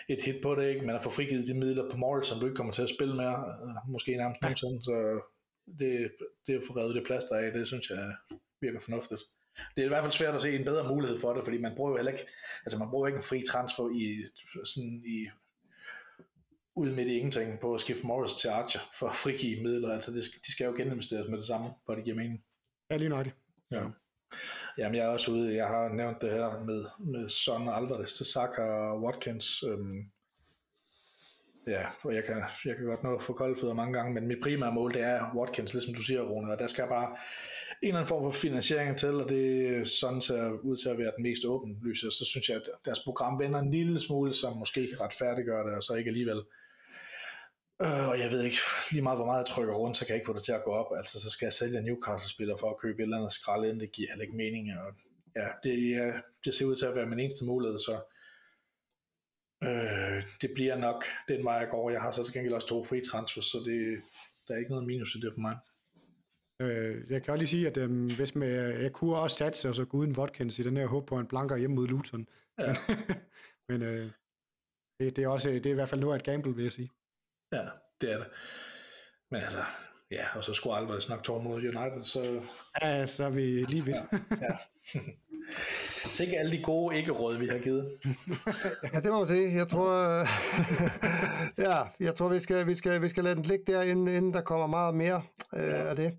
[0.10, 0.86] et hit på det, ikke?
[0.86, 3.16] men at få frigivet de midler på Morris, som du ikke kommer til at spille
[3.16, 5.22] mere, øh, måske nærmest nogensinde, så
[5.80, 6.12] det,
[6.48, 8.16] det at få reddet det plaster af, det synes jeg
[8.62, 9.22] virker fornuftigt.
[9.76, 11.76] Det er i hvert fald svært at se en bedre mulighed for det, fordi man
[11.76, 12.26] bruger jo heller ikke,
[12.66, 14.26] altså man bruger ikke en fri transfer i,
[14.66, 15.28] sådan i
[16.76, 19.94] ud midt i ingenting på at skifte Morris til Archer for at frigive midler.
[19.94, 22.44] Altså det, de skal jo geninvesteres med det samme, for det giver mening.
[22.92, 23.28] Ja, lige nok.
[23.72, 23.84] Ja.
[24.78, 28.14] Jamen jeg er også ude, jeg har nævnt det her med, med Son og Alvarez
[28.14, 29.64] til Saka og Watkins.
[29.64, 30.12] Øhm,
[31.68, 34.44] ja, og jeg kan, jeg kan godt nå at få koldfødder mange gange, men mit
[34.44, 37.16] primære mål, det er Watkins, ligesom du siger, Rune, og der skal bare
[37.82, 40.98] en eller anden form for finansiering til, og det er sådan ser ud til at
[40.98, 44.58] være den mest åbenlyse, så synes jeg, at deres program vender en lille smule, som
[44.58, 46.42] måske kan retfærdiggøre det, og så ikke alligevel.
[47.86, 48.58] Øh, og jeg ved ikke,
[48.92, 50.64] lige meget hvor meget jeg trykker rundt, så kan jeg ikke få det til at
[50.64, 50.98] gå op.
[50.98, 53.92] Altså, så skal jeg sælge Newcastle-spiller for at købe et eller andet skrald ind, det
[53.92, 54.80] giver heller ikke mening.
[54.80, 54.94] Og
[55.36, 55.74] ja, det,
[56.46, 57.96] det ser ud til at være min eneste mulighed, så
[59.64, 61.90] øh, det bliver nok den vej, jeg går.
[61.90, 64.02] Jeg har så til gengæld også to free transfers, så det,
[64.48, 65.58] der er ikke noget minus i det for mig.
[66.62, 69.76] Øh, jeg kan også lige sige, at øh, hvis med, jeg kunne også satse og
[69.76, 72.28] så gå uden Watkins i den her håb på en blanker hjemme mod Luton.
[72.60, 72.76] Ja.
[73.70, 74.12] Men øh,
[75.00, 76.72] det, det, er også, det er i hvert fald noget af et gamble, vil jeg
[76.72, 76.90] sige.
[77.52, 77.66] Ja,
[78.02, 78.28] det er det.
[79.32, 79.64] Men altså,
[80.12, 82.42] ja, og så skulle Alvarez nok tårne mod United, så...
[82.82, 83.98] Ja, så er vi lige vidt.
[84.32, 85.00] Ja, ja.
[86.06, 88.00] Så ikke alle de gode ikke-råd, vi har givet.
[88.94, 89.56] ja, det må man sige.
[89.56, 89.94] Jeg tror,
[91.68, 94.34] ja, jeg tror vi, skal, vi, skal, vi skal lade den ligge der, inden, inden
[94.34, 95.22] der kommer meget mere
[95.56, 95.90] øh, ja.
[95.90, 96.14] af det.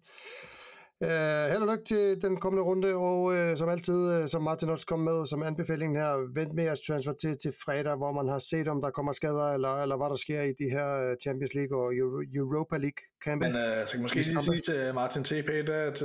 [1.05, 4.69] Uh, held og lykke til den kommende runde, og uh, som altid, uh, som Martin
[4.69, 8.29] også kom med som anbefaling her, vent med jeres transfer til, til fredag, hvor man
[8.29, 11.55] har set, om der kommer skader, eller, eller hvad der sker i de her Champions
[11.55, 13.47] League og Euro, Europa League kampe.
[13.47, 16.03] Men uh, så kan måske lige sige til Martin TP, der, at,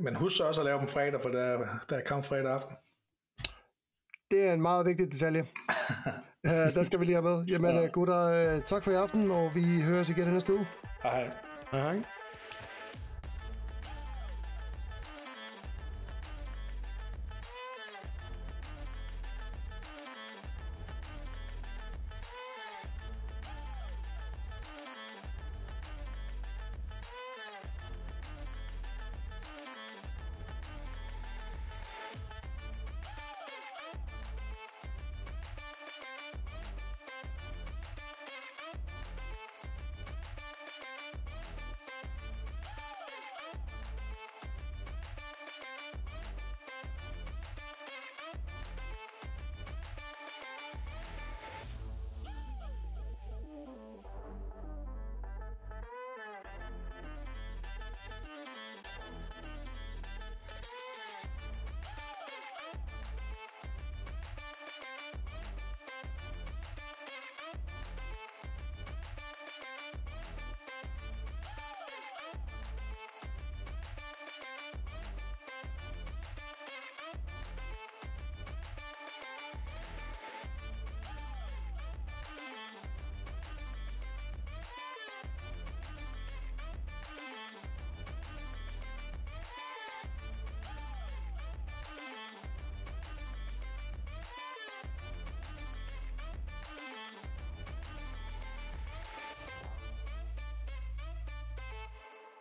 [0.00, 1.48] men husk så også at lave dem fredag, for der,
[1.88, 2.74] der er kamp fredag aften.
[4.30, 5.40] Det er en meget vigtig detalje.
[6.50, 7.44] uh, der skal vi lige have med.
[7.44, 7.86] Jamen ja.
[7.86, 8.22] gutter,
[8.56, 10.66] uh, tak for i aften, og vi høres igen næste uge.
[11.02, 11.30] Hej hej.
[11.72, 12.21] Hej hej.